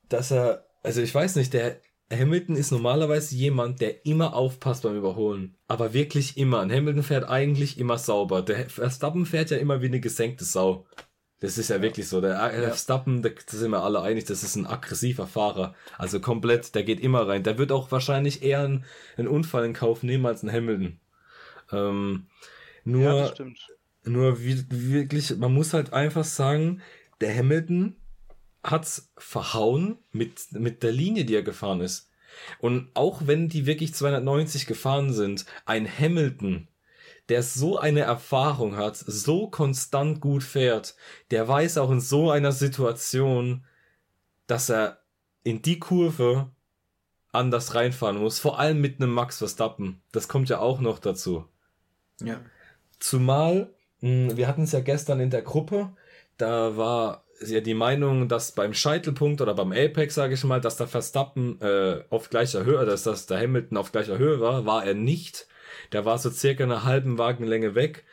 [0.10, 1.80] dass er, also ich weiß nicht, der
[2.18, 5.56] Hamilton ist normalerweise jemand, der immer aufpasst beim Überholen.
[5.68, 6.62] Aber wirklich immer.
[6.62, 8.42] Und Hamilton fährt eigentlich immer sauber.
[8.42, 10.86] Der Verstappen fährt ja immer wie eine gesenkte Sau.
[11.40, 12.22] Das ist ja, wirklich so.
[12.22, 15.76] Der äh, Verstappen, da sind wir alle einig, das ist ein aggressiver Fahrer.
[15.98, 17.44] Also komplett, der geht immer rein.
[17.44, 18.86] Der wird auch wahrscheinlich eher einen,
[19.18, 21.00] einen Unfall in Kauf nehmen als ein Hamilton.
[21.72, 22.28] Ähm,
[22.86, 23.34] nur, ja,
[24.06, 26.82] nur wie, wirklich, man muss halt einfach sagen,
[27.20, 27.98] der Hamilton
[28.64, 32.10] hat's verhauen mit, mit der Linie, die er gefahren ist.
[32.60, 36.68] Und auch wenn die wirklich 290 gefahren sind, ein Hamilton,
[37.30, 40.96] der so eine Erfahrung hat, so konstant gut fährt,
[41.32, 43.66] der weiß auch in so einer Situation,
[44.48, 45.00] dass er
[45.44, 46.52] in die Kurve
[47.32, 50.02] anders reinfahren muss, vor allem mit einem Max Verstappen.
[50.12, 51.46] Das kommt ja auch noch dazu.
[52.22, 52.40] ja.
[53.00, 55.94] Zumal, mh, wir hatten es ja gestern in der Gruppe,
[56.38, 60.78] da war ja die Meinung, dass beim Scheitelpunkt oder beim Apex, sage ich mal, dass
[60.78, 64.86] der Verstappen äh, auf gleicher Höhe, dass das der Hamilton auf gleicher Höhe war, war
[64.86, 65.48] er nicht.
[65.92, 68.06] Der war so circa eine halben Wagenlänge weg,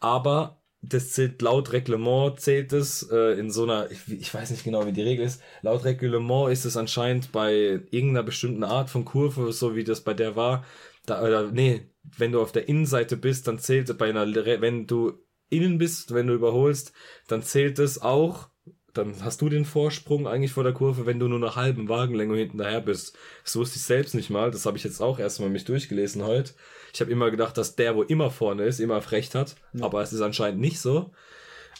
[0.00, 4.64] aber das zählt laut Reglement zählt es äh, in so einer, ich, ich weiß nicht
[4.64, 5.42] genau, wie die Regel ist.
[5.62, 10.14] Laut Reglement ist es anscheinend bei irgendeiner bestimmten Art von Kurve, so wie das bei
[10.14, 10.64] der war.
[11.06, 14.86] Da, oder, nee, wenn du auf der Innenseite bist, dann zählt es bei einer, wenn
[14.86, 15.18] du
[15.50, 16.92] innen bist, wenn du überholst,
[17.28, 18.48] dann zählt es auch.
[18.92, 22.36] Dann hast du den Vorsprung eigentlich vor der Kurve, wenn du nur eine halben Wagenlänge
[22.36, 23.16] hinten daher bist.
[23.44, 24.50] Das wusste ich selbst nicht mal.
[24.50, 26.52] Das habe ich jetzt auch erstmal mich durchgelesen heute.
[26.92, 29.54] Ich habe immer gedacht, dass der, wo immer vorne ist, immer recht hat.
[29.80, 31.12] Aber es ist anscheinend nicht so.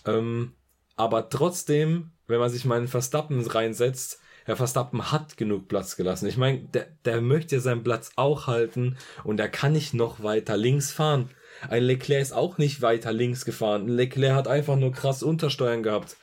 [0.06, 0.52] Ähm,
[0.96, 6.26] aber trotzdem, wenn man sich in Verstappen reinsetzt, Herr Verstappen hat genug Platz gelassen.
[6.26, 10.22] Ich meine, der, der möchte ja seinen Platz auch halten und er kann nicht noch
[10.22, 11.30] weiter links fahren.
[11.68, 13.82] Ein Leclerc ist auch nicht weiter links gefahren.
[13.86, 16.16] Ein Leclerc hat einfach nur krass Untersteuern gehabt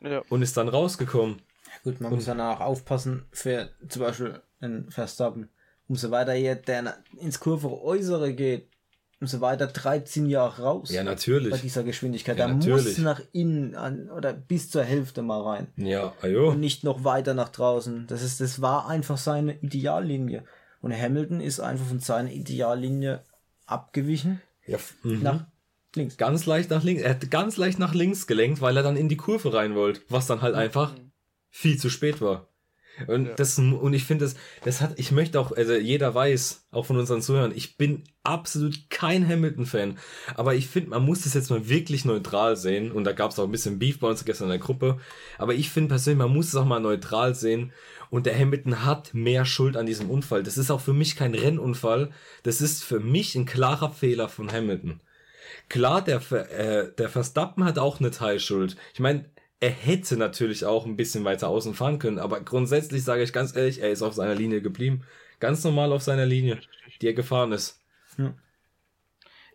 [0.00, 0.22] Ja.
[0.28, 1.42] und ist dann rausgekommen.
[1.82, 5.50] Gut, man muss dann auch aufpassen für zum Beispiel einen Verstappen.
[5.88, 8.68] Umso weiter hier der ins Kurve äußere geht,
[9.20, 10.90] umso weiter treibt ihn ja auch raus.
[10.90, 11.50] Ja, natürlich.
[11.50, 12.38] Bei dieser Geschwindigkeit.
[12.38, 12.84] Ja, da natürlich.
[12.84, 15.68] muss nach innen an, oder bis zur Hälfte mal rein.
[15.76, 16.50] Ja, ajo.
[16.50, 18.06] Und nicht noch weiter nach draußen.
[18.06, 20.44] Das ist, das war einfach seine Ideallinie.
[20.80, 23.24] Und Hamilton ist einfach von seiner Ideallinie
[23.66, 25.22] abgewichen Ja, mhm.
[25.22, 25.46] nach
[25.96, 26.16] links.
[26.16, 27.02] ganz leicht nach links.
[27.02, 30.02] Er hat ganz leicht nach links gelenkt, weil er dann in die Kurve rein wollte,
[30.08, 30.94] was dann halt einfach
[31.50, 32.48] viel zu spät war.
[33.08, 36.86] Und das und ich finde das das hat ich möchte auch also jeder weiß auch
[36.86, 39.98] von unseren Zuhörern ich bin absolut kein Hamilton Fan
[40.36, 42.92] aber ich finde man muss das jetzt mal wirklich neutral sehen.
[42.92, 44.98] Und da gab es auch ein bisschen Beef bei uns gestern in der Gruppe.
[45.38, 47.72] Aber ich finde persönlich man muss es auch mal neutral sehen.
[48.10, 50.44] Und der Hamilton hat mehr Schuld an diesem Unfall.
[50.44, 52.10] Das ist auch für mich kein Rennunfall.
[52.44, 55.00] Das ist für mich ein klarer Fehler von Hamilton
[55.68, 58.76] Klar, der, äh, der Verstappen hat auch eine Teilschuld.
[58.92, 63.22] Ich meine, er hätte natürlich auch ein bisschen weiter außen fahren können, aber grundsätzlich sage
[63.22, 65.04] ich ganz ehrlich, er ist auf seiner Linie geblieben.
[65.40, 66.60] Ganz normal auf seiner Linie,
[67.00, 67.82] die er gefahren ist.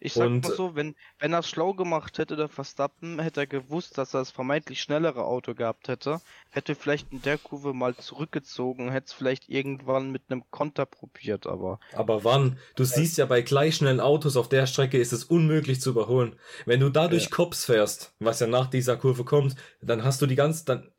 [0.01, 3.41] Ich sag Und- mal so, wenn, wenn er es schlau gemacht hätte, der Verstappen, hätte
[3.41, 7.73] er gewusst, dass er das vermeintlich schnellere Auto gehabt hätte, hätte vielleicht in der Kurve
[7.73, 12.57] mal zurückgezogen, hätte es vielleicht irgendwann mit einem Konter probiert, aber Aber wann?
[12.75, 16.35] Du siehst ja bei gleich schnellen Autos auf der Strecke ist es unmöglich zu überholen.
[16.65, 20.25] Wenn du da durch Kops fährst, was ja nach dieser Kurve kommt, dann hast du
[20.27, 20.91] die ganze, dann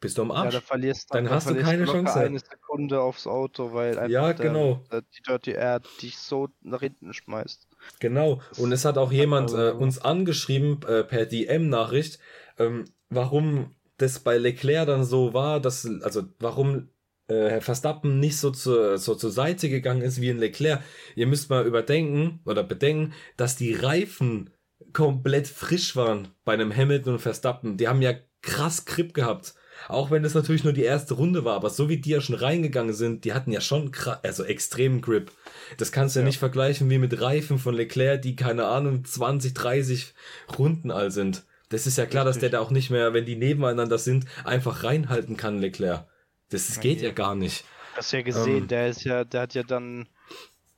[0.00, 0.54] bist du am ja, Arsch.
[0.54, 2.18] da verlierst, Dann da hast du keine Chance.
[2.20, 4.82] eine Sekunde aufs Auto, weil einfach Ja, genau.
[4.92, 7.66] der, die Dirty Air dich so nach hinten schmeißt.
[8.00, 8.40] Genau.
[8.58, 12.18] Und es hat auch jemand äh, uns angeschrieben äh, per DM-Nachricht.
[12.58, 16.90] Ähm, warum das bei Leclerc dann so war, dass, also warum
[17.28, 20.82] äh, Herr Verstappen nicht so, zu, so zur Seite gegangen ist wie ein Leclerc.
[21.14, 24.50] Ihr müsst mal überdenken oder bedenken, dass die Reifen
[24.92, 27.76] komplett frisch waren bei einem Hamilton und Verstappen.
[27.76, 29.54] Die haben ja krass Grip gehabt.
[29.86, 32.34] Auch wenn das natürlich nur die erste Runde war, aber so wie die ja schon
[32.34, 35.30] reingegangen sind, die hatten ja schon also extremen Grip.
[35.76, 39.04] Das kannst du ja, ja nicht vergleichen wie mit Reifen von Leclerc, die keine Ahnung
[39.04, 40.14] 20, 30
[40.58, 41.44] Runden alt sind.
[41.68, 42.42] Das ist ja klar, Richtig.
[42.42, 46.06] dass der da auch nicht mehr, wenn die nebeneinander sind, einfach reinhalten kann, Leclerc.
[46.50, 47.64] Das, das geht ja gar nicht.
[47.94, 50.08] Hast ja gesehen, ähm, der ist ja, der hat ja dann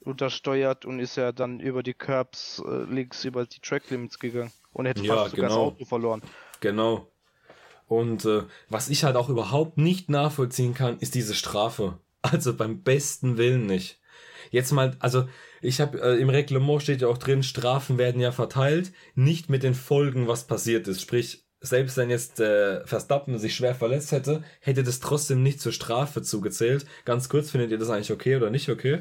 [0.01, 4.53] untersteuert und ist ja dann über die Curbs äh, links über die Track Limits gegangen
[4.73, 5.49] und hätte ja, fast genau.
[5.49, 6.23] das Auto verloren.
[6.61, 7.07] Genau.
[7.91, 11.99] Und äh, was ich halt auch überhaupt nicht nachvollziehen kann, ist diese Strafe.
[12.23, 13.99] Also beim besten Willen nicht.
[14.51, 15.27] Jetzt mal, also
[15.61, 19.65] ich habe äh, im Reglement steht ja auch drin, Strafen werden ja verteilt, nicht mit
[19.65, 21.01] den Folgen, was passiert ist.
[21.01, 25.73] Sprich, selbst wenn jetzt äh, Verstappen sich schwer verletzt hätte, hätte das trotzdem nicht zur
[25.73, 26.87] Strafe zugezählt.
[27.07, 29.01] Ganz kurz, findet ihr das eigentlich okay oder nicht okay?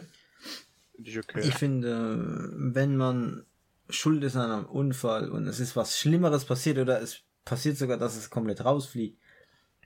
[0.97, 1.41] Nicht okay.
[1.43, 3.45] Ich finde, wenn man
[3.89, 7.97] schuld ist an einem Unfall und es ist was Schlimmeres passiert oder es passiert sogar,
[7.97, 9.19] dass es komplett rausfliegt,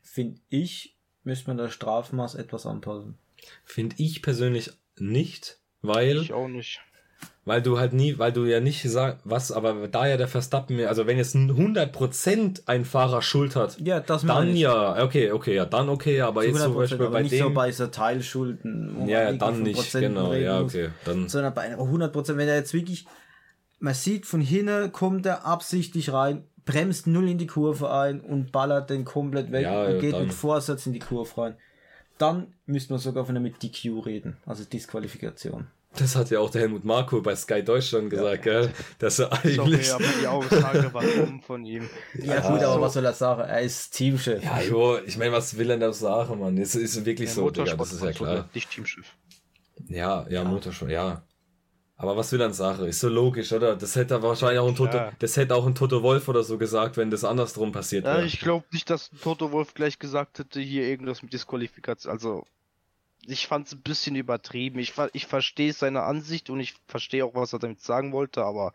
[0.02, 3.18] finde ich, müsste man das Strafmaß etwas anpassen.
[3.64, 6.18] Finde ich persönlich nicht, weil.
[6.18, 6.82] Ich auch nicht.
[7.46, 10.80] Weil du halt nie, weil du ja nicht sagst, was, aber da ja der Verstappen,
[10.86, 15.66] also wenn jetzt 100% ein Fahrer Schuld hat, ja, das dann ja, okay, okay, ja,
[15.66, 19.08] dann okay, aber jetzt zum Beispiel bei nicht dem, so bei so Teilschulden.
[19.08, 21.28] Ja, ja dann nicht, genau, ja, okay, dann.
[21.28, 23.06] Sondern bei 100%, wenn er jetzt wirklich,
[23.80, 28.52] man sieht von hinten, kommt er absichtlich rein, bremst null in die Kurve ein und
[28.52, 30.24] ballert den komplett weg ja, und geht dann.
[30.24, 31.56] mit Vorsatz in die Kurve rein.
[32.18, 35.68] Dann müsste man sogar von einer mit DQ reden, also Disqualifikation.
[35.96, 38.62] Das hat ja auch der Helmut Marko bei Sky Deutschland gesagt, ja.
[38.62, 38.74] gell?
[38.98, 39.88] Dass er eigentlich.
[39.88, 41.88] Sorry, aber die Aussage war dumm von ihm.
[42.16, 43.42] Ja, ja gut, aber was soll er sagen?
[43.42, 44.44] Er ist Teamchef.
[44.44, 46.58] Ja, jo, ich meine, was will er da sagen, Mann?
[46.58, 48.50] Es ist wirklich ja, so, Digga, das ist ja klar.
[48.56, 49.06] Nicht Teamchef.
[49.88, 50.44] Ja, ja, ja.
[50.44, 51.22] Motorsport, ja.
[51.96, 52.86] Aber was will er sagen?
[52.86, 53.76] Ist so logisch, oder?
[53.76, 56.98] Das hätte wahrscheinlich auch ein Toto, das hätte auch ein Toto Wolf oder so gesagt,
[56.98, 58.20] wenn das andersrum passiert wäre.
[58.20, 62.12] Ja, ich glaube nicht, dass Toto Wolf gleich gesagt hätte, hier irgendwas mit Disqualifikation.
[62.12, 62.46] Also,
[63.26, 64.80] ich fand es ein bisschen übertrieben.
[64.80, 68.74] Ich, ich verstehe seine Ansicht und ich verstehe auch, was er damit sagen wollte, aber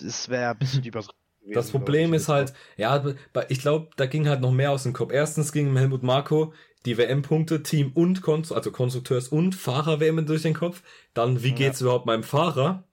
[0.00, 1.18] es wäre ein bisschen übertrieben.
[1.52, 3.04] Das Problem ist halt, ja,
[3.48, 5.12] ich glaube, da ging halt noch mehr aus dem Kopf.
[5.12, 6.52] Erstens ging Helmut Marko
[6.86, 10.82] die WM-Punkte, Team und Konst also Konstrukteurs- und Fahrer-WM durch den Kopf.
[11.14, 11.86] Dann, wie geht's ja.
[11.86, 12.84] überhaupt meinem Fahrer?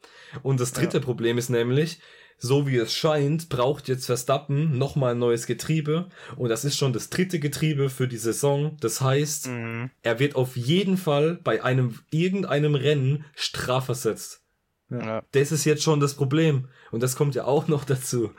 [0.41, 1.03] Und das dritte ja.
[1.03, 1.99] Problem ist nämlich,
[2.38, 6.10] so wie es scheint, braucht jetzt Verstappen nochmal ein neues Getriebe.
[6.36, 8.75] Und das ist schon das dritte Getriebe für die Saison.
[8.82, 9.91] Das heißt, mhm.
[10.01, 14.41] er wird auf jeden Fall bei einem, irgendeinem Rennen strafversetzt.
[14.89, 15.23] Ja.
[15.32, 16.67] Das ist jetzt schon das Problem.
[16.91, 18.32] Und das kommt ja auch noch dazu.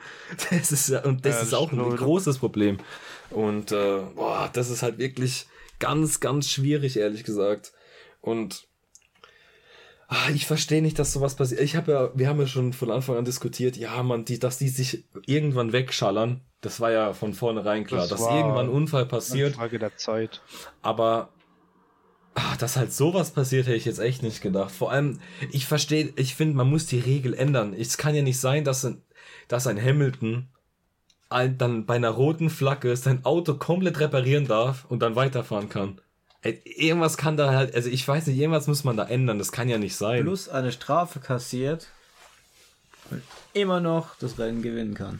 [0.49, 2.77] Das ist ja, und das ja, ist auch ein großes Problem.
[3.29, 5.47] Und äh, boah, das ist halt wirklich
[5.79, 7.73] ganz, ganz schwierig, ehrlich gesagt.
[8.21, 8.67] Und
[10.07, 11.61] ach, ich verstehe nicht, dass sowas passiert.
[11.61, 14.57] Ich habe ja, wir haben ja schon von Anfang an diskutiert, ja, man, die, dass
[14.57, 16.41] die sich irgendwann wegschallern.
[16.61, 19.47] Das war ja von vornherein klar, das dass irgendwann ein Unfall passiert.
[19.47, 20.41] Eine Frage der Zeit.
[20.81, 21.29] Aber
[22.33, 24.71] ach, dass halt sowas passiert, hätte ich jetzt echt nicht gedacht.
[24.71, 25.19] Vor allem,
[25.51, 27.73] ich verstehe, ich finde, man muss die Regel ändern.
[27.73, 29.03] Es kann ja nicht sein, dass ein,
[29.47, 30.49] dass ein Hamilton
[31.29, 35.99] ein, dann bei einer roten Flagge sein Auto komplett reparieren darf und dann weiterfahren kann.
[36.41, 39.51] Ey, irgendwas kann da halt, also ich weiß nicht, irgendwas muss man da ändern, das
[39.51, 40.23] kann ja nicht sein.
[40.23, 41.87] Plus eine Strafe kassiert
[43.09, 43.21] und
[43.53, 45.19] immer noch das Rennen gewinnen kann.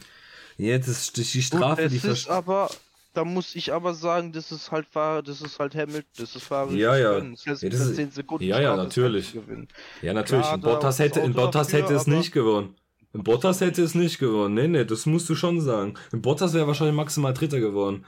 [0.56, 2.70] Ja, das ist die Strafe, es die ist aber
[3.16, 6.44] da muss ich aber sagen, das ist halt Fahrer, das ist halt Hamilton, das ist
[6.44, 6.70] Fahrer.
[6.72, 7.18] Ja, ja.
[7.18, 9.34] Das heißt, ja, das ist, 10 Sekunden ja, ja, natürlich.
[10.02, 10.46] Ja, natürlich.
[10.52, 12.74] in Bottas hätte, in Bottas hätte es nicht gewonnen.
[13.16, 14.52] In Bottas hätte es nicht gewonnen.
[14.52, 15.94] Nee, nee, das musst du schon sagen.
[16.12, 18.04] In Bottas wäre wahrscheinlich maximal Dritter geworden.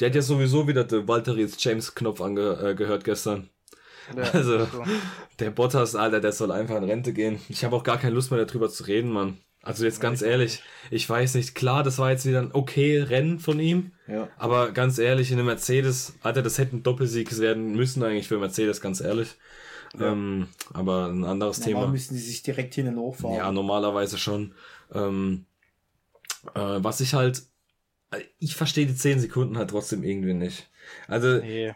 [0.00, 3.50] Der hat ja sowieso wieder den Walteris James Knopf angehört äh, gestern.
[4.16, 4.84] Ja, also, so.
[5.38, 7.40] der Bottas, Alter, der soll einfach in Rente gehen.
[7.50, 9.36] Ich habe auch gar keine Lust mehr darüber zu reden, Mann.
[9.60, 13.38] Also jetzt ganz ehrlich, ich weiß nicht, klar, das war jetzt wieder ein okay Rennen
[13.38, 14.28] von ihm, ja.
[14.38, 18.80] aber ganz ehrlich, in einem Mercedes, Alter, das hätten Doppelsieg werden müssen eigentlich für Mercedes,
[18.80, 19.36] ganz ehrlich.
[19.98, 20.12] Ja.
[20.12, 21.92] Ähm, aber ein anderes Normal Thema.
[21.92, 23.36] müssen die sich direkt hin und hochfahren.
[23.36, 24.54] Ja, normalerweise schon.
[24.92, 25.46] Ähm,
[26.54, 27.42] äh, was ich halt,
[28.38, 30.68] ich verstehe die 10 Sekunden halt trotzdem irgendwie nicht.
[31.06, 31.74] Also, nee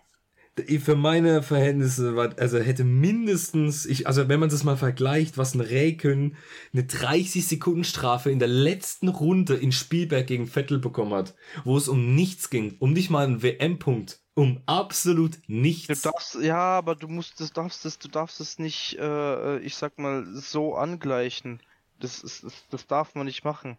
[0.80, 5.54] für meine Verhältnisse war, also hätte mindestens, ich, also wenn man das mal vergleicht, was
[5.54, 6.36] ein Räikön
[6.74, 11.76] eine 30 Sekunden Strafe in der letzten Runde in Spielberg gegen Vettel bekommen hat, wo
[11.76, 16.02] es um nichts ging, um nicht mal einen WM-Punkt, um absolut nichts.
[16.02, 19.76] Du darfst, ja, aber du musst, das darfst es, du darfst es nicht, äh, ich
[19.76, 21.60] sag mal, so angleichen.
[22.00, 23.78] Das ist, das darf man nicht machen.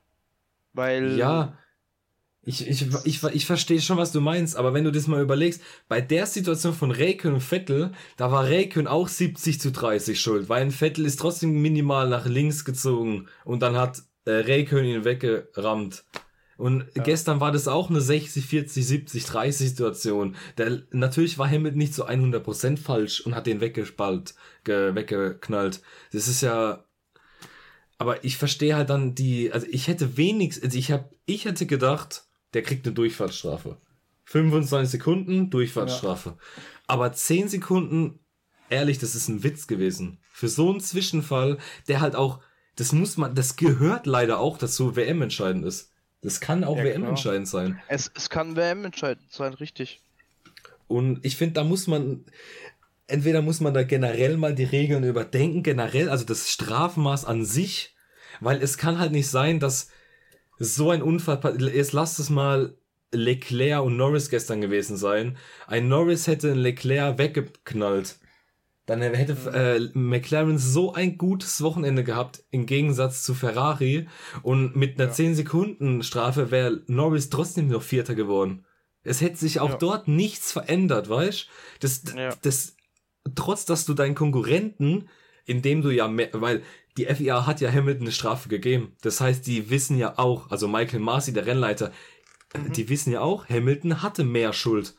[0.73, 1.17] Weil.
[1.17, 1.57] Ja,
[2.45, 5.61] Ich, ich, ich, ich verstehe schon, was du meinst, aber wenn du das mal überlegst,
[5.87, 10.49] bei der Situation von Räikkönen und Vettel, da war Räikkönen auch 70 zu 30 schuld,
[10.49, 15.05] weil ein Vettel ist trotzdem minimal nach links gezogen und dann hat äh, Räikkönen ihn
[15.05, 16.03] weggerammt.
[16.63, 17.03] Und ja.
[17.03, 20.37] gestern war das auch eine 60, 40, 70, 30 Situation.
[20.57, 25.81] Der, natürlich war Hamilton nicht so 100% falsch und hat den weggespalt, ge, weggeknallt.
[26.13, 26.85] Das ist ja,
[27.97, 31.65] aber ich verstehe halt dann die, also ich hätte wenigstens, also ich habe, ich hätte
[31.65, 32.23] gedacht,
[32.53, 33.75] der kriegt eine Durchfahrtsstrafe.
[34.23, 36.29] 25 Sekunden Durchfahrtsstrafe.
[36.29, 36.63] Ja.
[36.87, 38.19] Aber 10 Sekunden,
[38.69, 40.17] ehrlich, das ist ein Witz gewesen.
[40.31, 41.57] Für so einen Zwischenfall,
[41.89, 42.39] der halt auch,
[42.77, 45.92] das muss man, das gehört leider auch dazu, WM entscheidend ist.
[46.23, 47.79] Das kann auch ja, WM entscheidend sein.
[47.87, 50.01] Es, es kann WM entscheidend sein, richtig.
[50.87, 52.25] Und ich finde, da muss man,
[53.07, 57.95] entweder muss man da generell mal die Regeln überdenken, generell, also das Strafmaß an sich,
[58.39, 59.89] weil es kann halt nicht sein, dass
[60.59, 61.39] so ein Unfall,
[61.73, 62.77] jetzt lasst es mal
[63.11, 65.37] Leclerc und Norris gestern gewesen sein.
[65.67, 68.17] Ein Norris hätte einen Leclerc weggeknallt.
[68.85, 74.07] Dann hätte äh, McLaren so ein gutes Wochenende gehabt, im Gegensatz zu Ferrari.
[74.41, 75.15] Und mit einer ja.
[75.15, 78.65] 10-Sekunden-Strafe wäre Norris trotzdem noch Vierter geworden.
[79.03, 79.77] Es hätte sich auch ja.
[79.77, 81.47] dort nichts verändert, weißt
[81.79, 82.29] das, ja.
[82.41, 82.75] das,
[83.35, 85.09] trotz dass du deinen Konkurrenten,
[85.45, 86.63] indem du ja mehr, weil
[86.97, 88.95] die FIA hat ja Hamilton eine Strafe gegeben.
[89.01, 91.91] Das heißt, die wissen ja auch, also Michael Marcy, der Rennleiter,
[92.55, 92.71] mhm.
[92.73, 94.95] die wissen ja auch, Hamilton hatte mehr Schuld.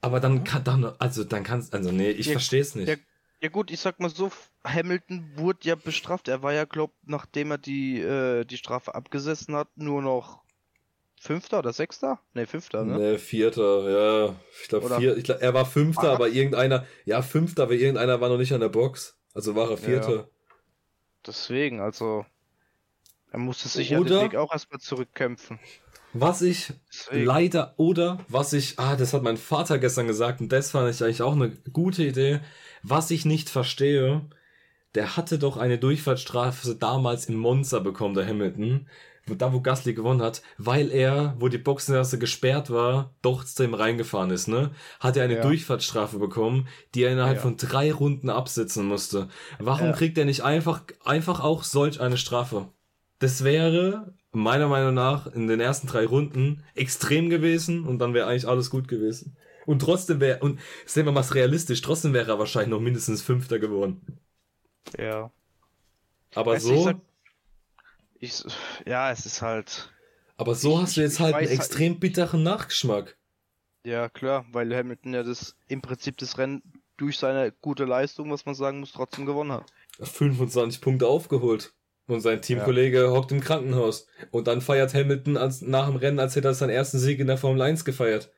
[0.00, 2.88] Aber dann kann dann, also dann kannst, also nee, ich ja, verstehe es nicht.
[2.88, 2.96] Ja,
[3.42, 4.30] ja, gut, ich sag mal so,
[4.64, 6.28] Hamilton wurde ja bestraft.
[6.28, 10.42] Er war ja, glaub, nachdem er die, äh, die Strafe abgesessen hat, nur noch
[11.18, 12.20] Fünfter oder Sechster?
[12.32, 12.98] Ne, Fünfter, ne?
[12.98, 14.36] Ne, Vierter, ja.
[14.62, 16.14] Ich glaube, vier, ich glaub, er war Fünfter, ah.
[16.14, 19.18] aber irgendeiner, ja, Fünfter, aber irgendeiner war noch nicht an der Box.
[19.34, 20.16] Also war er Vierter.
[20.16, 20.28] Ja.
[21.26, 22.24] Deswegen, also.
[23.32, 25.60] Er musste sich oder, ja den Weg auch erstmal zurückkämpfen.
[26.12, 27.24] Was ich Deswegen.
[27.24, 31.02] leider, oder was ich, ah, das hat mein Vater gestern gesagt und das fand ich
[31.02, 32.40] eigentlich auch eine gute Idee.
[32.82, 34.28] Was ich nicht verstehe,
[34.94, 38.88] der hatte doch eine Durchfahrtsstrafe damals in Monza bekommen, der Hamilton
[39.36, 44.30] da wo Gasly gewonnen hat, weil er, wo die Boxengasse gesperrt war, doch ihm reingefahren
[44.30, 44.70] ist, ne?
[44.98, 45.42] Hat er eine ja.
[45.42, 47.42] Durchfahrtsstrafe bekommen, die er innerhalb ja.
[47.42, 49.28] von drei Runden absitzen musste.
[49.58, 49.92] Warum ja.
[49.92, 52.68] kriegt er nicht einfach, einfach auch solch eine Strafe?
[53.18, 58.28] Das wäre, meiner Meinung nach, in den ersten drei Runden extrem gewesen und dann wäre
[58.28, 59.36] eigentlich alles gut gewesen.
[59.66, 63.58] Und trotzdem wäre, und sehen wir mal realistisch, trotzdem wäre er wahrscheinlich noch mindestens Fünfter
[63.58, 64.20] geworden.
[64.98, 65.30] Ja.
[66.34, 66.84] Aber weißt so.
[66.84, 66.96] Sag,
[68.18, 68.44] ich,
[68.86, 69.92] ja, es ist halt.
[70.36, 73.16] Aber so ich, hast du jetzt halt einen halt extrem halt, bitteren Nachgeschmack.
[73.84, 76.62] Ja, klar, weil Hamilton ja das im Prinzip das Rennen
[76.96, 79.72] durch seine gute Leistung, was man sagen muss, trotzdem gewonnen hat.
[80.00, 81.72] 25 Punkte aufgeholt.
[82.10, 83.10] Und sein Teamkollege ja.
[83.10, 84.06] hockt im Krankenhaus.
[84.30, 87.26] Und dann feiert Hamilton als, nach dem Rennen, als hätte er seinen ersten Sieg in
[87.26, 88.30] der Formel 1 gefeiert.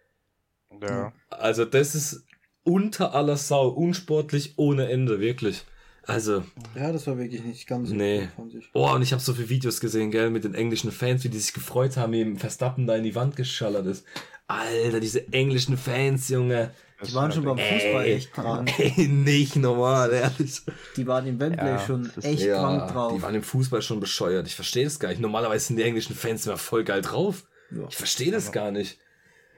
[0.80, 1.12] Ja.
[1.30, 2.26] Also das ist
[2.64, 5.64] unter aller Sau, unsportlich ohne Ende, wirklich.
[6.04, 6.42] Also.
[6.74, 7.94] Ja, das war wirklich nicht ganz so.
[7.94, 8.28] Nee.
[8.74, 11.38] Oh, und ich habe so viele Videos gesehen, gell, mit den englischen Fans, wie die
[11.38, 14.04] sich gefreut haben, wie eben Verstappen da in die Wand geschallert ist.
[14.48, 16.72] Alter, diese englischen Fans, Junge.
[17.06, 18.72] Die waren schon beim Fußball ey, echt krank.
[18.78, 20.62] Ey, nicht normal, ehrlich.
[20.96, 23.12] Die waren im Wembley ja, schon echt ja, krank drauf.
[23.14, 24.46] Die waren im Fußball schon bescheuert.
[24.46, 25.20] Ich verstehe das gar nicht.
[25.20, 27.44] Normalerweise sind die englischen Fans immer voll geil drauf.
[27.70, 27.86] Ja.
[27.88, 28.98] Ich verstehe das gar nicht.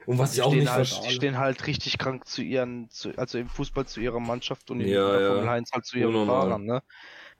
[0.05, 1.09] Und was die ich auch nicht halt, verstehe.
[1.09, 4.81] Die stehen halt richtig krank zu ihren, zu, also im Fußball zu ihrer Mannschaft und
[4.81, 6.41] in ja, der Formel 1 halt zu ihren Unnormal.
[6.41, 6.83] Fahrern, ne?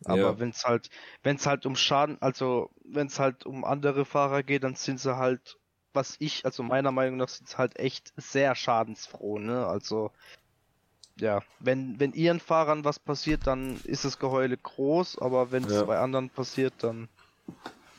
[0.03, 0.39] Aber ja.
[0.39, 0.89] wenn es halt,
[1.23, 4.99] wenn es halt um Schaden, also wenn es halt um andere Fahrer geht, dann sind
[4.99, 5.57] sie halt,
[5.95, 9.65] was ich, also meiner Meinung nach sind halt echt sehr schadensfroh, ne?
[9.65, 10.11] Also
[11.19, 15.73] ja, wenn, wenn ihren Fahrern was passiert, dann ist das Geheule groß, aber wenn es
[15.73, 15.83] ja.
[15.83, 17.07] bei anderen passiert, dann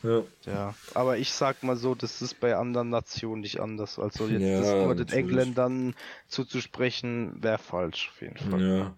[0.02, 0.22] ja.
[0.44, 3.98] ja, aber ich sag mal so, das ist bei anderen Nationen nicht anders.
[3.98, 5.94] Also jetzt ja, das nur den Engländern
[6.28, 8.60] zuzusprechen, wäre falsch auf jeden Fall.
[8.62, 8.94] Ja.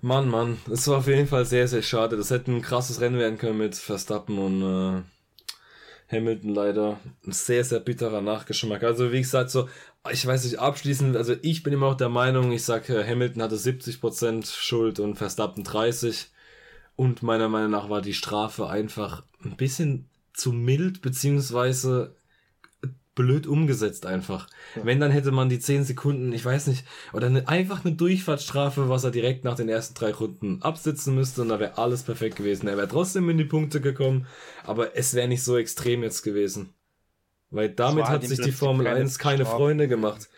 [0.00, 2.16] Mann, Mann, es war auf jeden Fall sehr, sehr schade.
[2.16, 5.02] Das hätte ein krasses Rennen werden können mit Verstappen und äh,
[6.10, 6.98] Hamilton leider.
[7.26, 8.82] Ein sehr, sehr bitterer Nachgeschmack.
[8.82, 9.68] Also wie gesagt, so,
[10.10, 13.56] ich weiß nicht, abschließend, also ich bin immer noch der Meinung, ich sage, Hamilton hatte
[13.56, 16.26] 70% Schuld und Verstappen 30%.
[16.96, 22.14] Und meiner Meinung nach war die Strafe einfach ein bisschen zu mild, beziehungsweise
[23.20, 24.48] blöd umgesetzt einfach.
[24.74, 24.84] Ja.
[24.84, 28.88] Wenn, dann hätte man die 10 Sekunden, ich weiß nicht, oder eine, einfach eine Durchfahrtsstrafe,
[28.88, 32.36] was er direkt nach den ersten drei Runden absitzen müsste und da wäre alles perfekt
[32.36, 32.66] gewesen.
[32.66, 34.26] Er wäre trotzdem in die Punkte gekommen,
[34.64, 36.72] aber es wäre nicht so extrem jetzt gewesen.
[37.50, 39.56] Weil damit hat sich die Formel 1 keine Strafe.
[39.56, 40.28] Freunde gemacht.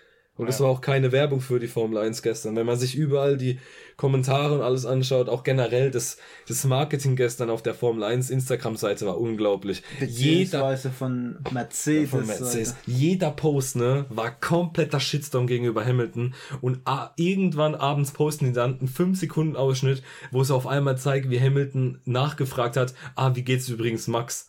[0.43, 2.57] Und es war auch keine Werbung für die Formel 1 gestern.
[2.57, 3.59] Wenn man sich überall die
[3.97, 6.17] Kommentare und alles anschaut, auch generell das,
[6.49, 9.83] das Marketing gestern auf der Formel 1 Instagram-Seite war unglaublich.
[10.07, 12.11] Jeder, von Mercedes.
[12.11, 12.75] von Mercedes.
[12.87, 16.35] Jeder Post, ne, war kompletter Shitstorm gegenüber Hamilton.
[16.61, 20.99] Und a- irgendwann abends posten die dann einen 5 Sekunden Ausschnitt, wo es auf einmal
[20.99, 24.49] zeigt, wie Hamilton nachgefragt hat, ah, wie geht's übrigens Max?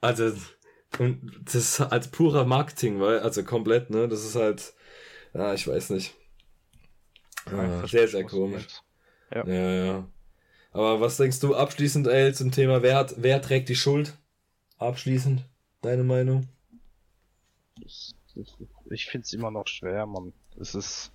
[0.00, 0.32] Also,
[0.98, 1.20] und
[1.52, 4.72] das als purer Marketing, weil, also komplett, ne, das ist halt,
[5.34, 6.14] ja, ich weiß nicht.
[7.46, 8.66] Ah, sehr, sehr komisch.
[9.32, 10.08] Ja, ja.
[10.72, 14.16] Aber was denkst du abschließend, El, zum Thema, wer hat, wer trägt die Schuld?
[14.78, 15.44] Abschließend,
[15.82, 16.48] deine Meinung?
[17.84, 18.14] Ich,
[18.90, 20.32] ich finde es immer noch schwer, Mann.
[20.60, 21.12] Es ist.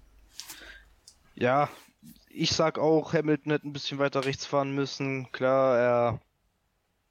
[1.36, 1.70] Ja,
[2.30, 5.32] ich sag auch, Hamilton hätte ein bisschen weiter rechts fahren müssen.
[5.32, 6.22] Klar, er,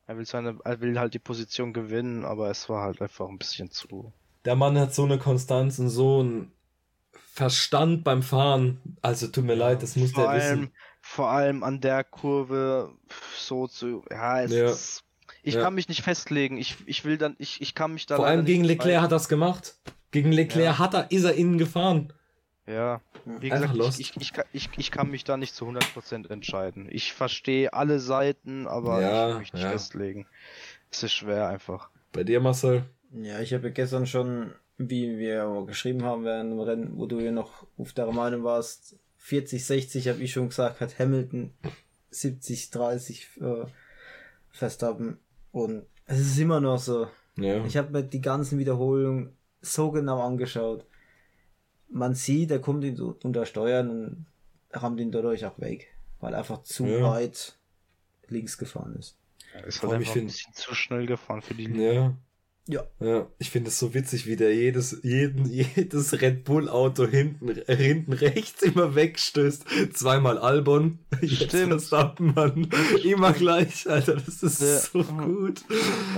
[0.07, 3.39] er will seine, er will halt die Position gewinnen, aber es war halt einfach ein
[3.39, 4.13] bisschen zu.
[4.45, 6.53] Der Mann hat so eine Konstanz und so einen
[7.33, 8.81] Verstand beim Fahren.
[9.03, 10.73] Also tut mir leid, das muss vor der allem, wissen.
[11.01, 12.93] vor allem an der Kurve
[13.37, 14.05] so zu.
[14.11, 14.67] Ja, es Ja.
[14.71, 15.05] ist.
[15.43, 15.63] Ich Ja.
[15.63, 16.57] kann mich nicht festlegen.
[16.57, 19.13] Ich, ich will dann, ich, ich kann mich da Vor allem nicht gegen Leclerc hat
[19.13, 19.77] das gemacht.
[20.11, 20.79] Gegen Leclerc Ja.
[20.79, 22.13] hat er, ist er innen gefahren.
[22.67, 25.67] Ja, wie Einfach gesagt, ich, ich, ich, kann- ich, ich kann mich da nicht zu
[25.67, 26.89] 100% entscheiden.
[26.91, 29.71] Ich verstehe alle Seiten, aber Ja, ich will mich nicht ja.
[29.73, 30.27] festlegen.
[30.91, 31.91] Es ist schwer einfach.
[32.13, 32.85] Bei dir, Marcel?
[33.13, 37.21] Ja, ich habe ja gestern schon, wie wir geschrieben haben während dem Rennen, wo du
[37.21, 41.53] ja noch auf der Meinung warst, 40, 60 habe ich schon gesagt, hat Hamilton
[42.11, 43.65] 70, 30 äh,
[44.51, 45.19] Verstappen.
[45.53, 47.09] Und es ist immer noch so.
[47.37, 47.65] Ja.
[47.65, 50.85] Ich habe mir die ganzen Wiederholungen so genau angeschaut.
[51.89, 54.27] Man sieht, er kommt ihn so unter Steuern und
[54.73, 55.89] rammt ihn dadurch auch weg,
[56.21, 57.11] weil er einfach zu Ja.
[57.11, 57.57] weit
[58.29, 59.17] links gefahren ist.
[59.67, 61.95] Es hat einfach ein bisschen zu schnell gefahren für die Linie.
[61.95, 62.15] Ja.
[62.67, 62.83] Ja.
[62.99, 67.49] Ja, ich finde es so witzig, wie der jedes, jeden, jedes Red Bull Auto hinten,
[67.67, 69.65] äh, hinten rechts immer wegstößt.
[69.93, 71.51] Zweimal Albon, jetzt.
[71.55, 72.69] Verstappen, Mann.
[73.03, 74.79] Immer gleich, Alter, das ist Ja.
[74.79, 75.63] so gut.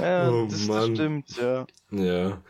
[0.01, 0.95] Ja, Oh, das, das Mann.
[0.95, 1.67] stimmt, ja.
[1.91, 2.43] Ja.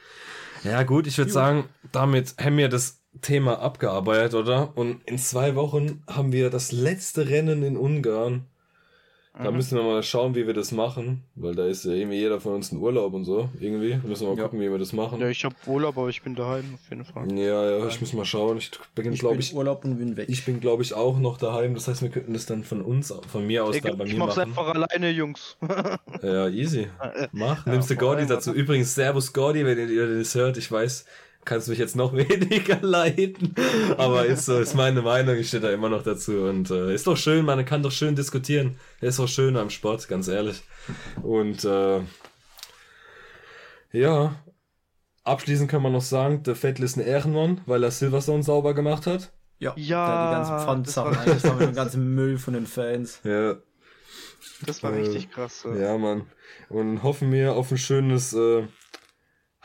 [0.64, 4.76] Ja, gut, ich würde sagen, damit haben wir das Thema abgearbeitet, oder?
[4.76, 8.44] Und in zwei Wochen haben wir das letzte Rennen in Ungarn.
[9.38, 9.56] Da Mhm.
[9.58, 12.54] müssen wir mal schauen, wie wir das machen, weil da ist ja irgendwie jeder von
[12.54, 13.96] uns in Urlaub und so, irgendwie.
[14.06, 14.44] Müssen wir mal Ja.
[14.44, 15.20] gucken, wie wir das machen.
[15.20, 17.30] Ja, ich habe Urlaub, aber ich bin daheim auf jeden Fall.
[17.36, 18.56] Ja, ja, ich muss mal schauen.
[18.56, 20.28] Ich bin, Ich glaube bin ich, Urlaub und bin weg.
[20.30, 21.74] ich bin, glaube ich, auch noch daheim.
[21.74, 24.14] Das heißt, wir könnten das dann von uns, von mir aus da Egal, bei ich
[24.14, 24.48] mir mach's machen.
[24.50, 25.58] einfach alleine, Jungs.
[26.22, 26.86] Ja, easy.
[27.32, 27.66] Mach.
[27.66, 28.52] Ja, Nimmst du Gordy dazu.
[28.54, 30.56] Übrigens, Servus Gordy, wenn ihr das hört.
[30.56, 31.04] Ich weiß,
[31.46, 33.54] kannst mich jetzt noch weniger leiden.
[33.96, 35.36] Aber ist so, ist meine Meinung.
[35.36, 36.42] Ich stehe da immer noch dazu.
[36.42, 38.76] Und äh, ist doch schön, man kann doch schön diskutieren.
[39.00, 40.62] Ist doch schön am Sport, ganz ehrlich.
[41.22, 42.00] Und äh,
[43.92, 44.34] ja,
[45.24, 49.06] abschließend kann man noch sagen, der Vettel ist ein Ehrenmann, weil er Silverstone sauber gemacht
[49.06, 49.32] hat.
[49.58, 53.20] Ja, Ja, da die ganzen das Pfandsachen war- eingesammelt, den ganzen Müll von den Fans.
[53.24, 53.54] Ja,
[54.66, 55.64] Das war Äh, richtig krass.
[55.64, 55.74] Ja.
[55.76, 56.26] Ja, Mann.
[56.68, 58.64] Und hoffen wir auf ein schönes äh,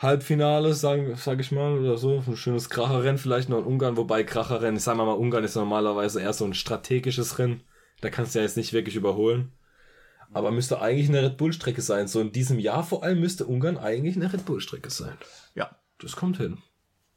[0.02, 2.22] Halbfinale, sag, sag ich mal, oder so.
[2.26, 3.96] Ein schönes Kracherrennen vielleicht noch in Ungarn.
[3.96, 7.62] Wobei Kracherrennen, ich sag mal, mal, Ungarn ist normalerweise eher so ein strategisches Rennen.
[8.00, 9.52] Da kannst du ja jetzt nicht wirklich überholen.
[10.32, 12.08] Aber müsste eigentlich eine Red Bull-Strecke sein.
[12.08, 15.16] So in diesem Jahr vor allem müsste Ungarn eigentlich eine Red Bull-Strecke sein.
[15.54, 15.76] Ja.
[16.02, 16.58] Das kommt hin.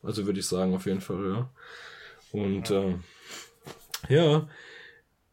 [0.04, 1.50] Also würde ich sagen, auf jeden Fall, ja.
[2.32, 2.96] Und äh,
[4.10, 4.48] ja,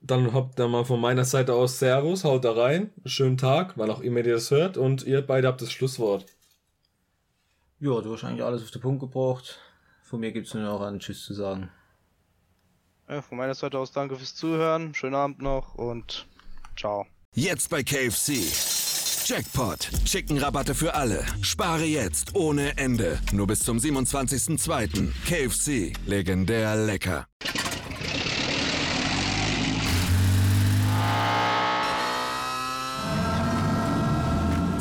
[0.01, 3.91] dann habt ihr mal von meiner Seite aus Servus, haut da rein, schönen Tag, wann
[3.91, 6.25] auch immer ihr das hört und ihr beide habt das Schlusswort.
[7.83, 9.59] Ja, du hast eigentlich alles auf den Punkt gebracht.
[10.05, 11.69] Von mir gibt es nur noch einen Tschüss zu sagen.
[13.09, 14.95] Ja, von meiner Seite aus danke fürs Zuhören.
[14.95, 16.29] Schönen Abend noch und
[16.79, 17.07] ciao.
[17.35, 18.35] Jetzt bei KFC.
[19.29, 19.91] Jackpot.
[20.05, 21.27] Chicken-Rabatte für alle.
[21.43, 23.19] Spare jetzt ohne Ende.
[23.33, 25.11] Nur bis zum 27.02.
[25.27, 25.93] KFC.
[26.07, 27.27] Legendär lecker.